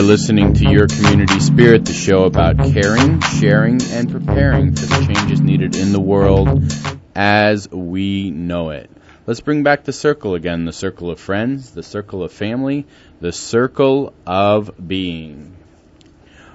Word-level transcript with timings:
Are 0.00 0.02
listening 0.02 0.54
to 0.54 0.64
Your 0.64 0.86
Community 0.86 1.40
Spirit, 1.40 1.84
the 1.84 1.92
show 1.92 2.24
about 2.24 2.56
caring, 2.56 3.20
sharing, 3.20 3.82
and 3.82 4.10
preparing 4.10 4.74
for 4.74 4.86
the 4.86 5.12
changes 5.12 5.42
needed 5.42 5.76
in 5.76 5.92
the 5.92 6.00
world 6.00 6.72
as 7.14 7.70
we 7.70 8.30
know 8.30 8.70
it. 8.70 8.90
Let's 9.26 9.40
bring 9.40 9.62
back 9.62 9.84
the 9.84 9.92
circle 9.92 10.34
again 10.34 10.64
the 10.64 10.72
circle 10.72 11.10
of 11.10 11.20
friends, 11.20 11.72
the 11.72 11.82
circle 11.82 12.22
of 12.22 12.32
family, 12.32 12.86
the 13.20 13.30
circle 13.30 14.14
of 14.26 14.70
being. 14.88 15.54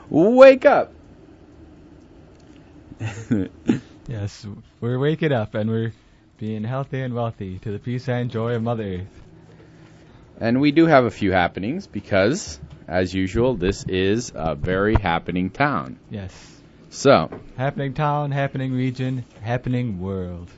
Wake 0.10 0.66
up! 0.66 0.92
yes, 4.08 4.48
we're 4.82 4.98
waking 4.98 5.34
up 5.34 5.54
and 5.54 5.70
we're 5.70 5.94
being 6.40 6.64
healthy 6.64 7.00
and 7.00 7.14
wealthy 7.14 7.60
to 7.60 7.72
the 7.72 7.78
peace 7.78 8.10
and 8.10 8.32
joy 8.32 8.56
of 8.56 8.64
Mother 8.64 9.02
Earth. 9.02 9.22
And 10.40 10.60
we 10.60 10.72
do 10.72 10.88
have 10.88 11.06
a 11.06 11.12
few 11.12 11.32
happenings 11.32 11.86
because, 11.86 12.60
as 12.88 13.14
usual, 13.14 13.56
this 13.56 13.84
is 13.88 14.32
a 14.36 14.56
very 14.56 14.96
happening 14.96 15.50
town. 15.50 16.00
Yes. 16.10 16.34
So, 16.90 17.30
happening 17.58 17.94
town, 17.94 18.32
happening 18.32 18.72
region, 18.72 19.26
happening 19.42 20.00
world. 20.00 20.50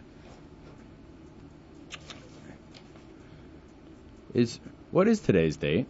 Is 4.34 4.60
what 4.92 5.08
is 5.08 5.20
today's 5.20 5.58
date? 5.58 5.88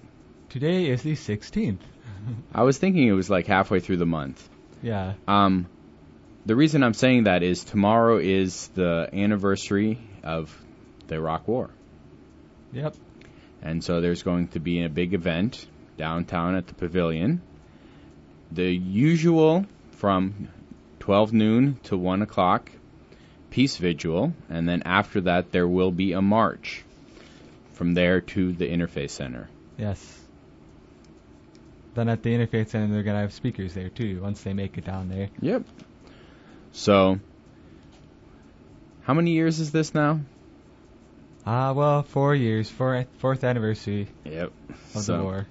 Today 0.50 0.86
is 0.86 1.02
the 1.04 1.14
16th. 1.14 1.80
I 2.54 2.64
was 2.64 2.78
thinking 2.78 3.08
it 3.08 3.12
was 3.12 3.30
like 3.30 3.48
halfway 3.48 3.80
through 3.80 3.98
the 3.98 4.06
month. 4.06 4.48
Yeah. 4.82 5.14
Um, 5.28 5.68
the 6.46 6.56
reason 6.56 6.84
I'm 6.84 6.94
saying 6.94 7.26
that 7.26 7.44
is 7.44 7.66
tomorrow 7.66 8.20
is 8.20 8.68
the 8.70 9.10
anniversary 9.12 10.00
of 10.24 10.56
the 11.08 11.16
Iraq 11.16 11.48
War. 11.48 11.70
Yep. 12.72 12.96
And 13.62 13.84
so 13.84 14.00
there's 14.02 14.24
going 14.24 14.50
to 14.50 14.60
be 14.60 14.84
a 14.84 14.90
big 14.90 15.14
event 15.14 15.68
downtown 15.98 16.56
at 16.56 16.68
the 16.68 16.74
pavilion. 16.74 17.42
The 18.52 18.72
usual 18.72 19.66
from 19.92 20.50
12 21.00 21.34
noon 21.34 21.80
to 21.84 21.98
1 21.98 22.22
o'clock 22.22 22.72
peace 23.50 23.78
vigil, 23.78 24.34
and 24.50 24.68
then 24.68 24.84
after 24.84 25.22
that 25.22 25.52
there 25.52 25.68
will 25.68 25.92
be 25.92 26.14
a 26.14 26.22
march 26.22 26.84
from 27.74 27.94
there 27.94 28.22
to 28.22 28.52
the 28.54 28.68
Interfaith 28.68 29.12
Center. 29.12 29.50
Yes. 29.78 30.20
Then 31.96 32.10
at 32.10 32.24
the 32.24 32.30
Interfaith 32.30 32.70
Center, 32.70 32.94
they're 32.94 33.04
going 33.04 33.16
to 33.16 33.22
have 33.22 33.34
speakers 33.34 33.74
there 33.74 33.90
too 33.90 34.22
once 34.22 34.42
they 34.42 34.54
make 34.54 34.78
it 34.78 34.86
down 34.86 35.10
there. 35.10 35.30
Yep. 35.42 35.64
So, 36.72 37.20
how 39.02 39.14
many 39.14 39.32
years 39.32 39.60
is 39.60 39.72
this 39.72 39.94
now? 39.94 40.20
Ah, 41.46 41.70
uh, 41.70 41.74
well, 41.74 42.04
four 42.04 42.36
years, 42.36 42.70
four, 42.70 43.06
fourth 43.20 43.44
anniversary. 43.44 44.10
Yep. 44.26 44.52
Of 44.94 45.02
so, 45.02 45.18
the 45.18 45.24
war. 45.24 45.48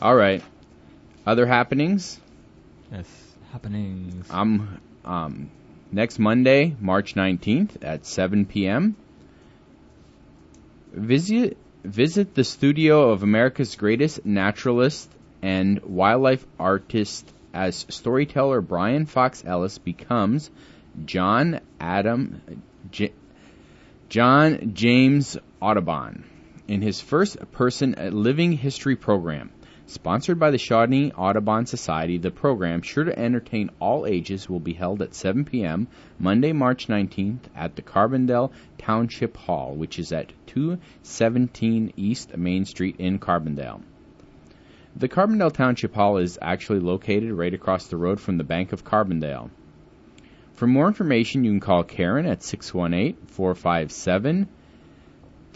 All 0.00 0.14
right. 0.14 0.42
Other 1.26 1.46
happenings? 1.46 2.20
Yes, 2.92 3.06
happenings. 3.52 4.26
Um, 4.30 4.80
um, 5.04 5.50
next 5.90 6.18
Monday, 6.18 6.76
March 6.80 7.14
19th 7.14 7.82
at 7.82 8.04
7 8.04 8.46
p.m. 8.46 8.96
Visit 10.92 11.56
visit 11.84 12.34
the 12.34 12.44
studio 12.44 13.10
of 13.10 13.22
America's 13.22 13.76
greatest 13.76 14.24
naturalist 14.24 15.10
and 15.42 15.82
wildlife 15.82 16.46
artist 16.58 17.30
as 17.52 17.84
storyteller 17.90 18.60
Brian 18.62 19.04
Fox 19.04 19.44
Ellis 19.46 19.76
becomes 19.78 20.50
John 21.04 21.60
Adam 21.78 22.62
J- 22.90 23.12
John 24.08 24.72
James 24.74 25.36
Audubon 25.60 26.24
in 26.66 26.80
his 26.80 27.00
first 27.00 27.38
person 27.52 27.94
living 28.12 28.52
history 28.52 28.96
program. 28.96 29.50
Sponsored 29.86 30.38
by 30.38 30.50
the 30.50 30.56
Shawnee 30.56 31.12
Audubon 31.12 31.66
Society, 31.66 32.16
the 32.16 32.30
program, 32.30 32.80
sure 32.80 33.04
to 33.04 33.18
entertain 33.18 33.68
all 33.80 34.06
ages, 34.06 34.48
will 34.48 34.58
be 34.58 34.72
held 34.72 35.02
at 35.02 35.14
7 35.14 35.44
p.m. 35.44 35.88
Monday, 36.18 36.52
March 36.52 36.88
19th 36.88 37.40
at 37.54 37.76
the 37.76 37.82
Carbondale 37.82 38.50
Township 38.78 39.36
Hall, 39.36 39.74
which 39.74 39.98
is 39.98 40.10
at 40.10 40.32
217 40.46 41.92
East 41.98 42.34
Main 42.34 42.64
Street 42.64 42.96
in 42.98 43.18
Carbondale. 43.18 43.82
The 44.96 45.08
Carbondale 45.08 45.52
Township 45.52 45.94
Hall 45.94 46.16
is 46.16 46.38
actually 46.40 46.80
located 46.80 47.32
right 47.32 47.52
across 47.52 47.88
the 47.88 47.98
road 47.98 48.20
from 48.20 48.38
the 48.38 48.44
Bank 48.44 48.72
of 48.72 48.84
Carbondale. 48.84 49.50
For 50.54 50.66
more 50.66 50.86
information, 50.86 51.44
you 51.44 51.50
can 51.50 51.60
call 51.60 51.82
Karen 51.82 52.24
at 52.24 52.42
618 52.42 53.26
457 53.26 54.48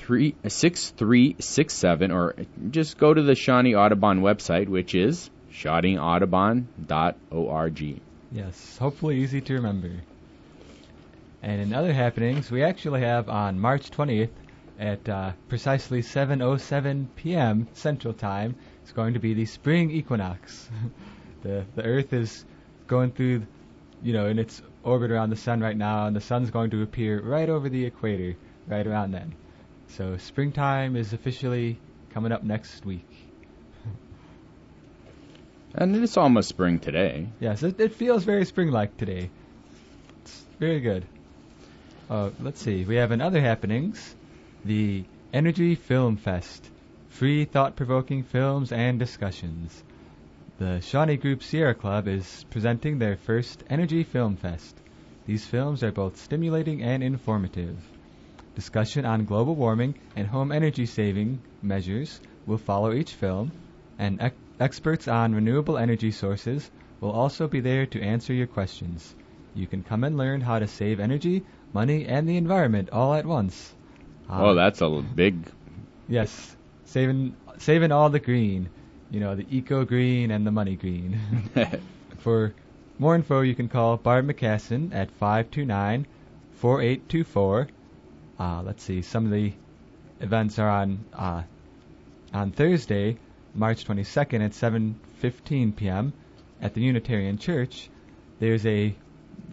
6367 0.01 2.11
or 2.11 2.35
just 2.71 2.99
go 2.99 3.13
to 3.13 3.23
the 3.23 3.35
Shawnee 3.35 3.75
Audubon 3.75 4.21
website, 4.21 4.69
which 4.69 4.95
is 4.95 5.31
shawneeaudubon.org. 5.53 8.01
Yes, 8.31 8.79
hopefully 8.79 9.19
easy 9.19 9.41
to 9.41 9.55
remember. 9.55 9.91
And 11.43 11.61
in 11.61 11.73
other 11.73 11.93
happenings, 11.93 12.51
we 12.51 12.63
actually 12.63 13.01
have 13.01 13.29
on 13.29 13.61
March 13.61 13.91
20th 13.91 14.31
at 14.79 15.09
uh, 15.09 15.33
precisely 15.49 16.03
7:07 16.03 17.07
p.m. 17.17 17.69
Central 17.73 18.15
Time, 18.15 18.55
it's 18.83 18.93
going 18.93 19.15
to 19.15 19.21
be 19.21 19.35
the 19.35 19.47
spring 19.47 19.91
equinox. 19.91 20.69
the 21.43 21.65
the 21.75 21.83
Earth 21.83 22.13
is 22.13 22.45
going 22.87 23.13
through, 23.13 23.47
you 24.03 24.13
know, 24.13 24.27
in 24.27 24.39
its 24.39 24.63
orbit 24.83 25.11
around 25.11 25.31
the 25.31 25.37
sun 25.37 25.61
right 25.61 25.77
now, 25.77 26.07
and 26.07 26.15
the 26.15 26.21
sun's 26.21 26.51
going 26.51 26.71
to 26.71 26.83
appear 26.83 27.21
right 27.21 27.49
over 27.49 27.69
the 27.69 27.85
equator 27.85 28.37
right 28.69 28.87
around 28.87 29.13
then. 29.13 29.35
So 29.89 30.17
springtime 30.17 30.97
is 30.97 31.13
officially 31.13 31.79
coming 32.11 32.33
up 32.33 32.45
next 32.45 32.85
week. 32.85 33.09
and 35.75 35.97
it's 35.97 36.17
almost 36.17 36.49
spring 36.49 36.79
today. 36.79 37.29
Yes, 37.41 37.63
it, 37.63 37.81
it 37.81 37.95
feels 37.95 38.25
very 38.25 38.45
spring-like 38.45 38.97
today. 38.97 39.31
It's 40.23 40.45
very 40.59 40.81
good. 40.81 41.07
Uh, 42.09 42.31
let's 42.41 42.61
see. 42.61 42.85
We 42.85 42.97
have 42.97 43.11
another 43.11 43.41
happenings 43.41 44.15
the 44.65 45.05
Energy 45.33 45.75
Film 45.75 46.17
Fest, 46.17 46.69
free 47.09 47.45
thought-provoking 47.45 48.25
films 48.25 48.73
and 48.73 48.99
discussions. 48.99 49.85
The 50.59 50.81
Shawnee 50.81 51.17
Group 51.17 51.43
Sierra 51.43 51.75
Club 51.75 52.09
is 52.09 52.45
presenting 52.51 52.99
their 52.99 53.17
first 53.17 53.63
Energy 53.71 54.03
Film 54.03 54.37
Fest. 54.37 54.77
These 55.27 55.47
films 55.47 55.83
are 55.85 55.93
both 55.93 56.17
stimulating 56.17 56.83
and 56.83 57.03
informative. 57.03 57.77
Discussion 58.59 59.05
on 59.05 59.25
global 59.25 59.55
warming 59.55 59.95
and 60.17 60.27
home 60.27 60.51
energy 60.51 60.85
saving 60.85 61.41
measures 61.63 62.21
will 62.45 62.59
follow 62.59 62.93
each 62.93 63.15
film, 63.15 63.53
and 64.01 64.33
experts 64.59 65.07
on 65.07 65.33
renewable 65.33 65.79
energy 65.79 66.11
sources 66.11 66.69
will 67.01 67.13
also 67.13 67.47
be 67.47 67.61
there 67.61 67.87
to 67.87 68.03
answer 68.03 68.33
your 68.33 68.49
questions. 68.49 69.15
You 69.55 69.69
can 69.69 69.85
come 69.85 70.03
and 70.03 70.17
learn 70.17 70.41
how 70.41 70.59
to 70.59 70.67
save 70.67 70.99
energy, 70.99 71.45
money, 71.73 72.05
and 72.07 72.29
the 72.29 72.37
environment 72.37 72.91
all 72.91 73.15
at 73.15 73.25
once. 73.25 73.77
oh, 74.29 74.49
um, 74.49 74.57
that's 74.57 74.81
a 74.81 74.89
big. 75.15 75.37
Yes, 76.09 76.57
saving 76.85 77.37
saving 77.59 77.93
all 77.93 78.11
the 78.11 78.19
green, 78.19 78.71
you 79.13 79.21
know, 79.21 79.37
the 79.37 79.47
eco 79.57 79.85
green 79.85 80.33
and 80.33 80.45
the 80.45 80.51
money 80.51 80.75
green. 80.75 81.21
For 82.19 82.53
more 82.99 83.15
info, 83.15 83.43
you 83.43 83.55
can 83.55 83.69
call 83.69 83.99
Barb 83.99 84.27
McCassin 84.27 84.93
at 84.93 85.13
529 85.13 86.09
4824 86.55 87.69
uh, 88.39 88.63
let's 88.65 88.83
see. 88.83 89.03
Some 89.03 89.25
of 89.25 89.33
the 89.33 89.53
events 90.21 90.59
are 90.59 90.69
on 90.69 91.05
uh, 91.13 91.43
on 92.33 92.53
Thursday, 92.53 93.17
March 93.55 93.85
22nd 93.85 94.45
at 94.45 94.53
7:15 94.53 95.75
p.m. 95.75 96.13
at 96.61 96.75
the 96.75 96.81
Unitarian 96.81 97.39
Church. 97.39 97.89
There's 98.39 98.65
a 98.67 98.95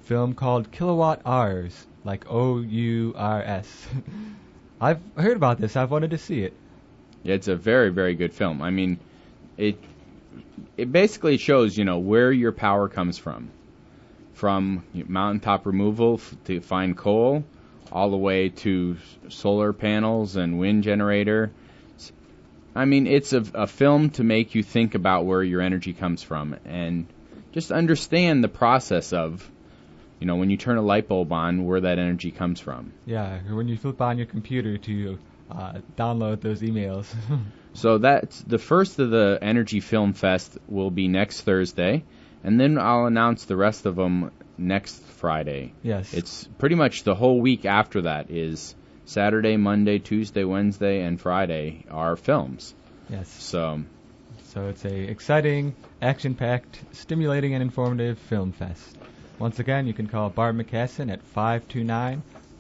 film 0.04 0.34
called 0.34 0.72
Kilowatt 0.72 1.22
Hours, 1.26 1.88
like 2.04 2.26
O 2.30 2.62
U 2.62 3.14
R 3.16 3.42
S. 3.42 3.88
I've 4.82 5.02
heard 5.18 5.38
about 5.38 5.60
this. 5.60 5.76
I've 5.76 5.92
wanted 5.92 6.12
to 6.12 6.18
see 6.18 6.42
it. 6.42 6.54
Yeah, 7.24 7.36
it's 7.36 7.48
a 7.48 7.56
very 7.56 7.90
very 7.90 8.14
good 8.14 8.34
film. 8.34 8.62
I 8.62 8.70
mean, 8.70 9.00
it 9.58 9.80
it 10.78 10.92
basically 10.92 11.38
shows 11.38 11.76
you 11.76 11.86
know 11.86 11.98
where 11.98 12.32
your 12.32 12.52
power 12.52 12.88
comes 12.88 13.18
from, 13.18 13.50
from 14.34 14.84
mountaintop 14.94 15.66
removal 15.66 16.22
to 16.46 16.60
find 16.60 16.96
coal 16.96 17.44
all 17.92 18.10
the 18.10 18.18
way 18.18 18.50
to 18.50 18.98
solar 19.30 19.74
panels 19.74 20.36
and 20.36 20.60
wind 20.60 20.84
generator. 20.84 21.52
I 22.76 22.86
mean, 22.86 23.08
it's 23.08 23.32
a, 23.32 23.44
a 23.54 23.68
film 23.68 24.10
to 24.12 24.24
make 24.24 24.54
you 24.54 24.64
think 24.64 24.96
about 24.96 25.26
where 25.26 25.42
your 25.42 25.62
energy 25.62 25.94
comes 25.94 26.22
from 26.22 26.58
and 26.66 27.08
just 27.54 27.72
understand 27.72 28.44
the 28.44 28.50
process 28.50 29.14
of, 29.14 29.50
you 30.20 30.28
know, 30.28 30.36
when 30.36 30.50
you 30.50 30.58
turn 30.58 30.78
a 30.78 30.82
light 30.82 31.08
bulb 31.08 31.32
on, 31.32 31.64
where 31.66 31.82
that 31.82 32.00
energy 32.00 32.32
comes 32.32 32.60
from. 32.60 32.92
Yeah, 33.06 33.40
or 33.48 33.56
when 33.56 33.70
you 33.70 33.78
flip 33.78 34.02
on 34.02 34.18
your 34.18 34.28
computer 34.28 34.78
to 34.78 35.18
uh, 35.50 35.80
download 35.98 36.42
those 36.42 36.62
emails. 36.62 37.06
so 37.74 37.98
that's 37.98 38.42
the 38.42 38.58
first 38.58 39.00
of 39.00 39.10
the 39.10 39.40
Energy 39.42 39.80
Film 39.80 40.12
Fest 40.12 40.58
will 40.68 40.92
be 40.92 41.08
next 41.08 41.42
Thursday, 41.42 42.04
and 42.44 42.60
then 42.60 42.78
I'll 42.78 43.06
announce 43.06 43.46
the 43.46 43.56
rest 43.56 43.86
of 43.86 43.96
them 43.96 44.32
next 44.58 45.02
Friday. 45.04 45.74
Yes. 45.84 46.14
It's 46.14 46.48
pretty 46.58 46.76
much 46.76 47.04
the 47.04 47.16
whole 47.16 47.42
week 47.42 47.66
after 47.66 48.04
that 48.04 48.32
is 48.32 48.76
Saturday, 49.06 49.58
Monday, 49.58 50.00
Tuesday, 50.00 50.44
Wednesday, 50.44 51.02
and 51.02 51.20
Friday 51.20 51.86
are 51.90 52.16
films. 52.16 52.74
Yes. 53.10 53.30
So. 53.30 53.84
So 54.46 54.68
it's 54.68 54.86
a 54.86 54.96
exciting, 54.96 55.76
action-packed, 56.02 56.80
stimulating, 56.94 57.54
and 57.54 57.62
informative 57.62 58.18
film 58.18 58.54
fest. 58.54 58.98
Once 59.38 59.60
again, 59.60 59.86
you 59.86 59.94
can 59.94 60.08
call 60.08 60.30
Barb 60.30 60.56
McCassin 60.56 61.12
at 61.12 61.20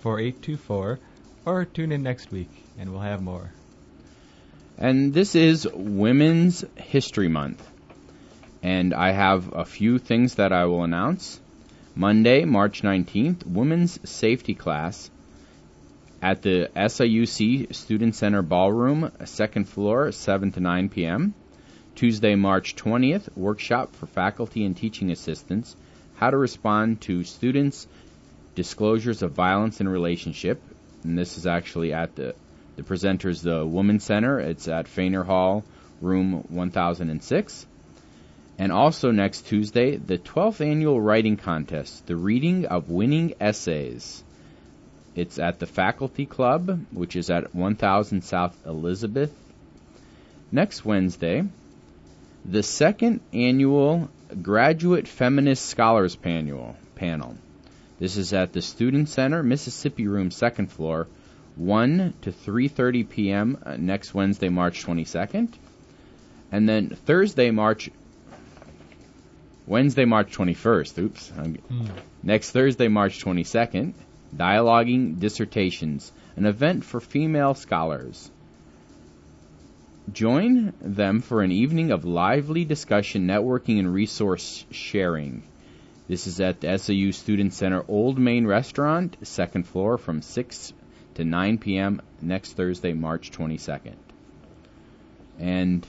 529-4824 0.03 0.97
or 1.45 1.65
tune 1.65 1.93
in 1.93 2.03
next 2.03 2.31
week 2.31 2.49
and 2.77 2.91
we'll 2.91 3.01
have 3.01 3.21
more. 3.21 3.51
And 4.77 5.13
this 5.13 5.35
is 5.35 5.67
Women's 5.73 6.65
History 6.75 7.29
Month. 7.29 7.65
And 8.61 8.93
I 8.93 9.11
have 9.11 9.53
a 9.53 9.63
few 9.63 9.99
things 9.99 10.35
that 10.35 10.51
I 10.51 10.65
will 10.65 10.83
announce. 10.83 11.39
Monday, 11.97 12.43
March 12.43 12.81
19th, 12.81 13.45
Women's 13.45 13.97
Safety 14.09 14.53
Class 14.53 15.09
at 16.21 16.41
the 16.41 16.69
SIUC 16.75 17.73
Student 17.73 18.15
Center 18.15 18.41
Ballroom, 18.41 19.11
second 19.23 19.69
floor, 19.69 20.11
7 20.11 20.51
to 20.51 20.59
9 20.59 20.89
p.m. 20.89 21.33
Tuesday, 21.95 22.35
March 22.35 22.75
20th, 22.75 23.29
workshop 23.37 23.95
for 23.95 24.07
faculty 24.07 24.65
and 24.65 24.75
teaching 24.75 25.09
assistants, 25.09 25.77
how 26.15 26.29
to 26.29 26.37
respond 26.37 26.99
to 26.99 27.23
students' 27.23 27.87
disclosures 28.55 29.21
of 29.21 29.31
violence 29.31 29.79
in 29.79 29.87
relationship. 29.87 30.61
And 31.05 31.17
this 31.17 31.37
is 31.37 31.47
actually 31.47 31.93
at 31.93 32.15
the 32.15 32.35
the 32.75 32.83
presenter's 32.83 33.41
the 33.41 33.65
Women's 33.65 34.03
Center. 34.03 34.37
It's 34.37 34.67
at 34.67 34.87
Faner 34.87 35.25
Hall, 35.25 35.63
room 36.01 36.43
1006. 36.49 37.65
And 38.57 38.71
also 38.71 39.11
next 39.11 39.47
Tuesday, 39.47 39.97
the 39.97 40.17
12th 40.17 40.65
annual 40.65 40.99
writing 41.01 41.35
contest, 41.35 42.07
the 42.07 42.15
reading 42.15 42.65
of 42.65 42.89
winning 42.89 43.33
essays. 43.39 44.23
It's 45.15 45.39
at 45.39 45.59
the 45.59 45.65
Faculty 45.65 46.25
Club, 46.25 46.85
which 46.91 47.15
is 47.15 47.29
at 47.29 47.53
1000 47.53 48.23
South 48.23 48.55
Elizabeth. 48.65 49.33
Next 50.51 50.85
Wednesday, 50.85 51.43
the 52.45 52.63
second 52.63 53.21
annual 53.33 54.09
Graduate 54.41 55.07
Feminist 55.07 55.65
Scholars 55.65 56.15
Panel. 56.15 57.37
This 57.99 58.17
is 58.17 58.33
at 58.33 58.53
the 58.53 58.61
Student 58.61 59.09
Center, 59.09 59.41
Mississippi 59.41 60.07
Room, 60.07 60.31
second 60.31 60.71
floor, 60.71 61.07
1 61.55 62.13
to 62.21 62.31
3:30 62.31 63.09
p.m. 63.09 63.57
Uh, 63.65 63.77
next 63.77 64.13
Wednesday, 64.13 64.49
March 64.49 64.83
22nd, 64.83 65.53
and 66.51 66.67
then 66.67 66.89
Thursday, 66.89 67.51
March 67.51 67.89
Wednesday, 69.67 70.05
March 70.05 70.35
21st. 70.35 70.97
Oops. 70.99 71.31
Mm. 71.31 71.89
Next 72.21 72.51
Thursday, 72.51 72.87
March 72.87 73.23
22nd, 73.23 73.93
Dialoguing 74.35 75.19
Dissertations, 75.19 76.11
an 76.35 76.45
event 76.45 76.83
for 76.83 76.99
female 76.99 77.55
scholars. 77.55 78.29
Join 80.11 80.73
them 80.81 81.21
for 81.21 81.41
an 81.41 81.51
evening 81.51 81.91
of 81.91 82.05
lively 82.05 82.63
discussion, 82.63 83.25
networking, 83.25 83.79
and 83.79 83.91
resource 83.91 84.63
sharing. 84.69 85.41
This 86.07 86.27
is 86.27 86.39
at 86.39 86.61
the 86.61 86.77
SIU 86.77 87.11
Student 87.11 87.53
Center 87.53 87.83
Old 87.87 88.19
Main 88.19 88.45
Restaurant, 88.45 89.17
second 89.23 89.63
floor, 89.63 89.97
from 89.97 90.21
6 90.21 90.73
to 91.15 91.25
9 91.25 91.57
p.m. 91.57 92.01
next 92.21 92.53
Thursday, 92.53 92.93
March 92.93 93.31
22nd. 93.31 93.95
And 95.39 95.85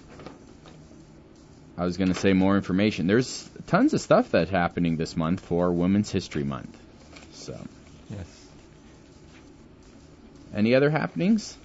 I 1.78 1.84
was 1.84 1.96
going 1.96 2.08
to 2.08 2.18
say 2.18 2.32
more 2.32 2.56
information. 2.56 3.06
There's 3.06 3.48
tons 3.66 3.92
of 3.92 4.00
stuff 4.00 4.30
that's 4.30 4.50
happening 4.50 4.96
this 4.96 5.16
month 5.16 5.40
for 5.40 5.70
Women's 5.72 6.10
History 6.10 6.44
Month. 6.44 6.76
So, 7.32 7.58
yes. 8.10 8.46
Any 10.54 10.74
other 10.74 10.88
happenings? 10.88 11.56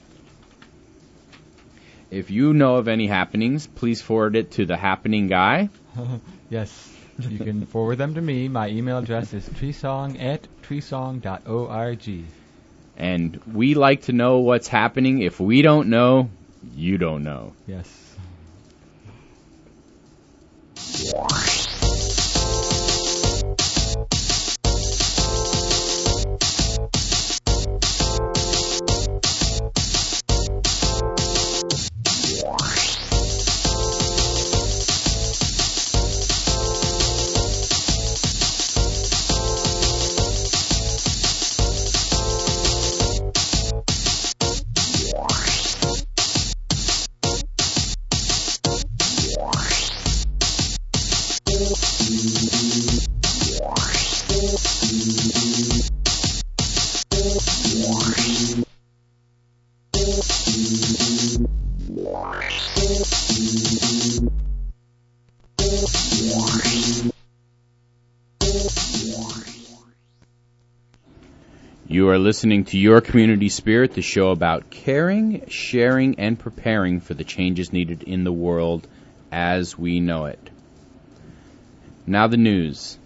If 2.09 2.29
you 2.29 2.53
know 2.53 2.75
of 2.75 2.89
any 2.89 3.07
happenings, 3.07 3.67
please 3.67 4.01
forward 4.01 4.35
it 4.35 4.51
to 4.51 4.65
the 4.65 4.75
happening 4.75 5.27
guy. 5.27 5.69
yes. 6.49 6.89
You 7.17 7.37
can 7.37 7.65
forward 7.65 7.97
them 7.97 8.15
to 8.15 8.21
me. 8.21 8.49
My 8.49 8.67
email 8.67 8.97
address 8.97 9.33
is 9.33 9.47
treesong 9.47 10.21
at 10.21 10.47
treesong.org. 10.63 12.25
And 12.97 13.41
we 13.45 13.75
like 13.75 14.03
to 14.03 14.11
know 14.11 14.39
what's 14.39 14.67
happening. 14.67 15.21
If 15.21 15.39
we 15.39 15.61
don't 15.61 15.89
know, 15.89 16.29
you 16.75 16.97
don't 16.97 17.23
know. 17.23 17.53
Yes. 17.67 18.10
You 71.91 72.07
are 72.07 72.17
listening 72.17 72.63
to 72.65 72.77
Your 72.77 73.01
Community 73.01 73.49
Spirit, 73.49 73.93
the 73.93 74.01
show 74.01 74.29
about 74.29 74.69
caring, 74.69 75.49
sharing, 75.49 76.19
and 76.19 76.39
preparing 76.39 77.01
for 77.01 77.13
the 77.13 77.25
changes 77.25 77.73
needed 77.73 78.03
in 78.03 78.23
the 78.23 78.31
world 78.31 78.87
as 79.29 79.77
we 79.77 79.99
know 79.99 80.25
it. 80.25 80.49
Now, 82.07 82.27
the 82.27 82.37
news. 82.37 82.97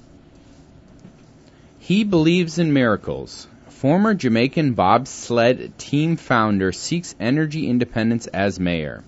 He 1.79 2.03
believes 2.03 2.59
in 2.59 2.73
miracles. 2.73 3.47
Former 3.69 4.13
Jamaican 4.13 4.73
bobsled 4.73 5.77
team 5.79 6.15
founder 6.15 6.71
seeks 6.71 7.15
energy 7.19 7.67
independence 7.67 8.27
as 8.27 8.59
mayor. 8.59 9.03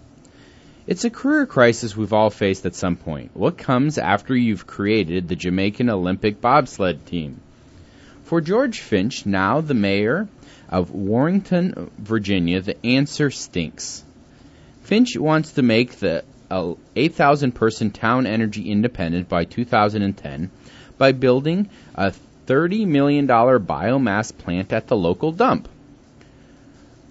It's 0.87 1.03
a 1.03 1.09
career 1.09 1.45
crisis 1.45 1.97
we've 1.97 2.13
all 2.13 2.29
faced 2.29 2.65
at 2.65 2.73
some 2.73 2.95
point. 2.95 3.31
What 3.33 3.57
comes 3.57 3.97
after 3.97 4.33
you've 4.33 4.65
created 4.65 5.27
the 5.27 5.35
Jamaican 5.35 5.89
Olympic 5.89 6.39
bobsled 6.39 7.05
team? 7.05 7.41
For 8.23 8.39
George 8.39 8.79
Fitch, 8.79 9.25
now 9.25 9.59
the 9.59 9.73
mayor 9.73 10.29
of 10.69 10.91
Warrenton, 10.91 11.91
Virginia, 11.97 12.61
the 12.61 12.85
answer 12.85 13.31
stinks. 13.31 14.01
Fitch 14.83 15.17
wants 15.17 15.51
to 15.53 15.61
make 15.61 15.97
the 15.97 16.23
uh, 16.49 16.75
8,000 16.95 17.51
person 17.51 17.91
town 17.91 18.25
energy 18.25 18.71
independent 18.71 19.27
by 19.27 19.43
2010 19.43 20.49
by 20.97 21.11
building 21.11 21.69
a 21.95 22.13
$30 22.45 22.87
million 22.87 23.27
biomass 23.27 24.37
plant 24.37 24.71
at 24.71 24.87
the 24.87 24.95
local 24.95 25.33
dump. 25.33 25.67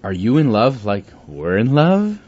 Are 0.03 0.15
you 0.15 0.39
in 0.39 0.51
love 0.51 0.87
like 0.87 1.05
we're 1.27 1.59
in 1.59 1.75
love? 1.75 2.19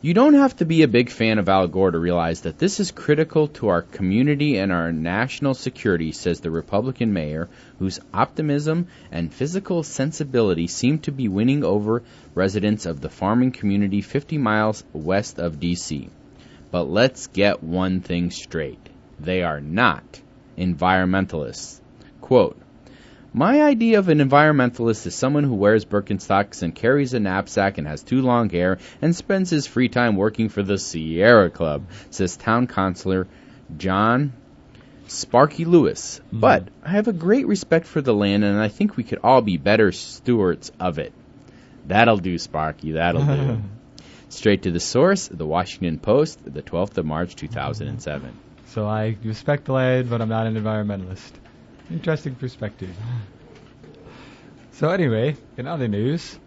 You 0.00 0.14
don't 0.14 0.34
have 0.34 0.54
to 0.58 0.64
be 0.64 0.82
a 0.82 0.88
big 0.88 1.10
fan 1.10 1.40
of 1.40 1.48
Al 1.48 1.66
Gore 1.66 1.90
to 1.90 1.98
realize 1.98 2.42
that 2.42 2.56
this 2.56 2.78
is 2.78 2.92
critical 2.92 3.48
to 3.48 3.66
our 3.66 3.82
community 3.82 4.56
and 4.56 4.70
our 4.70 4.92
national 4.92 5.54
security, 5.54 6.12
says 6.12 6.38
the 6.38 6.52
Republican 6.52 7.12
mayor, 7.12 7.48
whose 7.80 7.98
optimism 8.14 8.86
and 9.10 9.34
physical 9.34 9.82
sensibility 9.82 10.68
seem 10.68 11.00
to 11.00 11.10
be 11.10 11.26
winning 11.26 11.64
over 11.64 12.04
residents 12.36 12.86
of 12.86 13.00
the 13.00 13.08
farming 13.08 13.50
community 13.50 14.00
50 14.00 14.38
miles 14.38 14.84
west 14.92 15.40
of 15.40 15.58
D.C. 15.58 16.10
But 16.70 16.84
let's 16.84 17.26
get 17.26 17.64
one 17.64 18.00
thing 18.00 18.30
straight 18.30 18.88
they 19.18 19.42
are 19.42 19.60
not 19.60 20.20
environmentalists. 20.56 21.80
Quote, 22.20 22.56
my 23.38 23.62
idea 23.62 24.00
of 24.00 24.08
an 24.08 24.18
environmentalist 24.18 25.06
is 25.06 25.14
someone 25.14 25.44
who 25.44 25.54
wears 25.54 25.84
Birkenstocks 25.84 26.62
and 26.62 26.74
carries 26.74 27.14
a 27.14 27.20
knapsack 27.20 27.78
and 27.78 27.86
has 27.86 28.02
too 28.02 28.20
long 28.20 28.50
hair 28.50 28.78
and 29.00 29.14
spends 29.14 29.48
his 29.48 29.64
free 29.64 29.88
time 29.88 30.16
working 30.16 30.48
for 30.48 30.64
the 30.64 30.76
Sierra 30.76 31.48
Club, 31.48 31.84
says 32.10 32.36
town 32.36 32.66
councilor 32.66 33.28
John 33.76 34.32
Sparky 35.06 35.64
Lewis. 35.64 36.18
Mm-hmm. 36.18 36.40
But 36.40 36.66
I 36.82 36.90
have 36.90 37.06
a 37.06 37.12
great 37.12 37.46
respect 37.46 37.86
for 37.86 38.00
the 38.00 38.12
land 38.12 38.42
and 38.42 38.58
I 38.58 38.66
think 38.66 38.96
we 38.96 39.04
could 39.04 39.20
all 39.22 39.40
be 39.40 39.56
better 39.56 39.92
stewards 39.92 40.72
of 40.80 40.98
it. 40.98 41.12
That'll 41.86 42.16
do, 42.16 42.38
Sparky, 42.38 42.92
that'll 42.92 43.24
do. 43.24 43.62
Straight 44.30 44.64
to 44.64 44.72
the 44.72 44.80
source, 44.80 45.28
the 45.28 45.46
Washington 45.46 46.00
Post, 46.00 46.40
the 46.44 46.62
12th 46.62 46.98
of 46.98 47.06
March 47.06 47.36
2007. 47.36 48.36
So 48.66 48.84
I 48.84 49.16
respect 49.22 49.66
the 49.66 49.74
land, 49.74 50.10
but 50.10 50.20
I'm 50.20 50.28
not 50.28 50.48
an 50.48 50.56
environmentalist. 50.56 51.30
Interesting 51.90 52.34
perspective. 52.34 52.94
So 54.72 54.90
anyway, 54.90 55.36
in 55.56 55.66
other 55.66 55.88
news, 55.88 56.38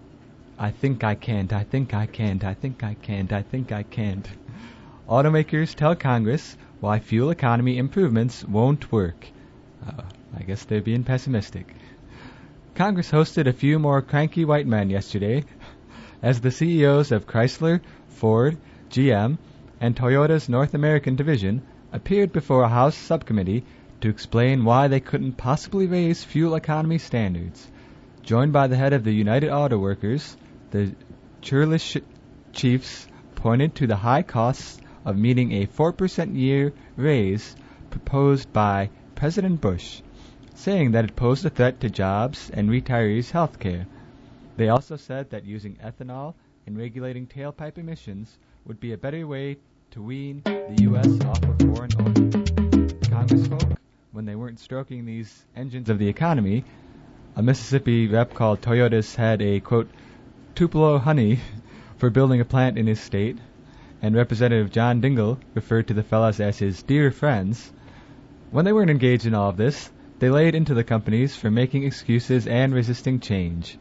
I 0.60 0.70
think 0.70 1.04
I 1.04 1.16
can't, 1.16 1.52
I 1.52 1.64
think 1.64 1.96
I 1.96 2.06
can't, 2.06 2.44
I 2.44 2.54
think 2.54 2.84
I 2.84 2.94
can't, 2.94 3.34
I 3.34 3.42
think 3.42 3.72
I 3.72 3.82
can't. 3.82 4.28
Automakers 5.10 5.74
tell 5.74 5.96
Congress 5.96 6.56
why 6.80 7.00
fuel 7.00 7.32
economy 7.32 7.80
improvements 7.80 8.46
won't 8.46 8.92
work. 8.92 9.28
Uh, 9.86 10.04
I 10.38 10.44
guess 10.44 10.64
they're 10.64 10.82
being 10.82 11.04
pessimistic. 11.04 11.74
Congress 12.76 13.12
hosted 13.12 13.48
a 13.48 13.54
few 13.54 13.80
more 13.80 14.02
cranky 14.02 14.46
white 14.46 14.68
men 14.68 14.92
yesterday 14.92 15.44
as 16.22 16.40
the 16.40 16.52
CEOs 16.52 17.12
of 17.12 17.26
Chrysler, 17.26 17.82
Ford, 18.08 18.58
GM, 18.92 19.40
and 19.80 19.96
Toyota's 19.96 20.48
North 20.48 20.76
American 20.76 21.16
division 21.16 21.64
appeared 21.92 22.32
before 22.32 22.64
a 22.64 22.70
House 22.70 22.96
subcommittee 22.96 23.66
to 24.02 24.10
explain 24.10 24.66
why 24.66 24.88
they 24.88 25.00
couldn't 25.00 25.34
possibly 25.34 25.88
raise 25.88 26.24
fuel 26.24 26.56
economy 26.56 26.98
standards. 26.98 27.72
Joined 28.24 28.54
by 28.54 28.68
the 28.68 28.76
head 28.76 28.94
of 28.94 29.04
the 29.04 29.14
United 29.14 29.50
Auto 29.50 29.78
Workers, 29.78 30.38
the 30.72 30.96
churlish 31.42 31.98
chiefs 32.54 33.08
pointed 33.36 33.76
to 33.76 33.88
the 33.88 33.96
high 33.96 34.24
costs 34.24 34.80
of 35.06 35.18
meeting 35.18 35.52
a 35.52 35.68
4% 35.68 36.38
year 36.38 36.74
raise 36.96 37.56
proposed 37.90 38.52
by 38.54 38.90
President 39.16 39.62
Bush, 39.62 40.02
saying 40.56 40.92
that 40.92 41.06
it 41.06 41.16
posed 41.16 41.46
a 41.46 41.50
threat 41.50 41.80
to 41.82 41.90
jobs 41.90 42.50
and 42.52 42.70
retirees' 42.70 43.32
health 43.32 43.60
care. 43.60 43.88
They 44.58 44.70
also 44.70 44.96
said 44.96 45.30
that 45.32 45.46
using 45.46 45.76
ethanol 45.76 46.36
and 46.68 46.78
regulating 46.78 47.28
tailpipe 47.28 47.78
emissions 47.78 48.38
would 48.66 48.80
be 48.80 48.94
a 48.94 48.98
better 48.98 49.26
way 49.26 49.58
to 49.92 50.02
wean 50.02 50.42
the 50.46 50.78
U.S. 50.84 51.20
off 51.26 51.44
of 51.44 51.60
foreign 51.60 51.92
oil. 52.00 52.32
Congressfolk, 53.12 53.78
when 54.14 54.26
they 54.26 54.36
weren't 54.36 54.60
stroking 54.60 55.06
these 55.06 55.46
engines 55.56 55.90
of 55.90 55.98
the 55.98 56.10
economy, 56.10 56.66
a 57.38 57.42
Mississippi 57.42 58.10
rep 58.10 58.34
called 58.34 58.62
Toyota's 58.62 59.16
had 59.16 59.42
a, 59.42 59.62
quote, 59.62 59.90
Tupelo 60.54 60.98
honey 60.98 61.40
for 61.98 62.10
building 62.10 62.42
a 62.42 62.46
plant 62.46 62.78
in 62.78 62.88
his 62.88 63.00
state, 63.00 63.38
and 64.02 64.14
Representative 64.14 64.70
John 64.70 65.02
Dingell 65.02 65.40
referred 65.54 65.88
to 65.88 65.94
the 65.94 66.04
fellas 66.04 66.42
as 66.42 66.60
his 66.60 66.84
dear 66.84 67.10
friends. 67.10 67.72
When 68.50 68.66
they 68.66 68.74
weren't 68.74 68.92
engaged 68.92 69.26
in 69.26 69.34
all 69.34 69.50
of 69.50 69.56
this, 69.56 69.90
they 70.20 70.30
laid 70.30 70.56
into 70.56 70.74
the 70.74 70.84
companies 70.84 71.38
for 71.38 71.50
making 71.50 71.84
excuses 71.84 72.48
and 72.48 72.74
resisting 72.74 73.22
change. 73.22 73.78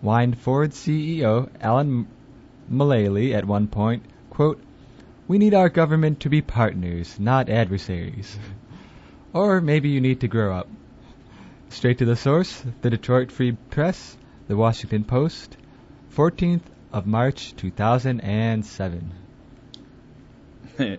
Whined 0.00 0.38
Ford 0.38 0.70
CEO 0.70 1.48
Alan 1.60 2.06
Mulally 2.70 3.34
at 3.34 3.44
one 3.44 3.66
point, 3.66 4.04
quote, 4.30 4.62
We 5.26 5.38
need 5.38 5.54
our 5.54 5.70
government 5.70 6.20
to 6.20 6.30
be 6.30 6.40
partners, 6.40 7.18
not 7.18 7.48
adversaries. 7.48 8.38
or 9.36 9.60
maybe 9.60 9.90
you 9.90 10.00
need 10.00 10.20
to 10.20 10.28
grow 10.28 10.56
up. 10.56 10.66
Straight 11.68 11.98
to 11.98 12.06
the 12.06 12.16
source, 12.16 12.62
the 12.80 12.88
Detroit 12.88 13.30
Free 13.30 13.52
Press, 13.52 14.16
the 14.48 14.56
Washington 14.56 15.04
Post, 15.04 15.58
14th 16.14 16.62
of 16.90 17.06
March 17.06 17.54
2007. 17.56 19.12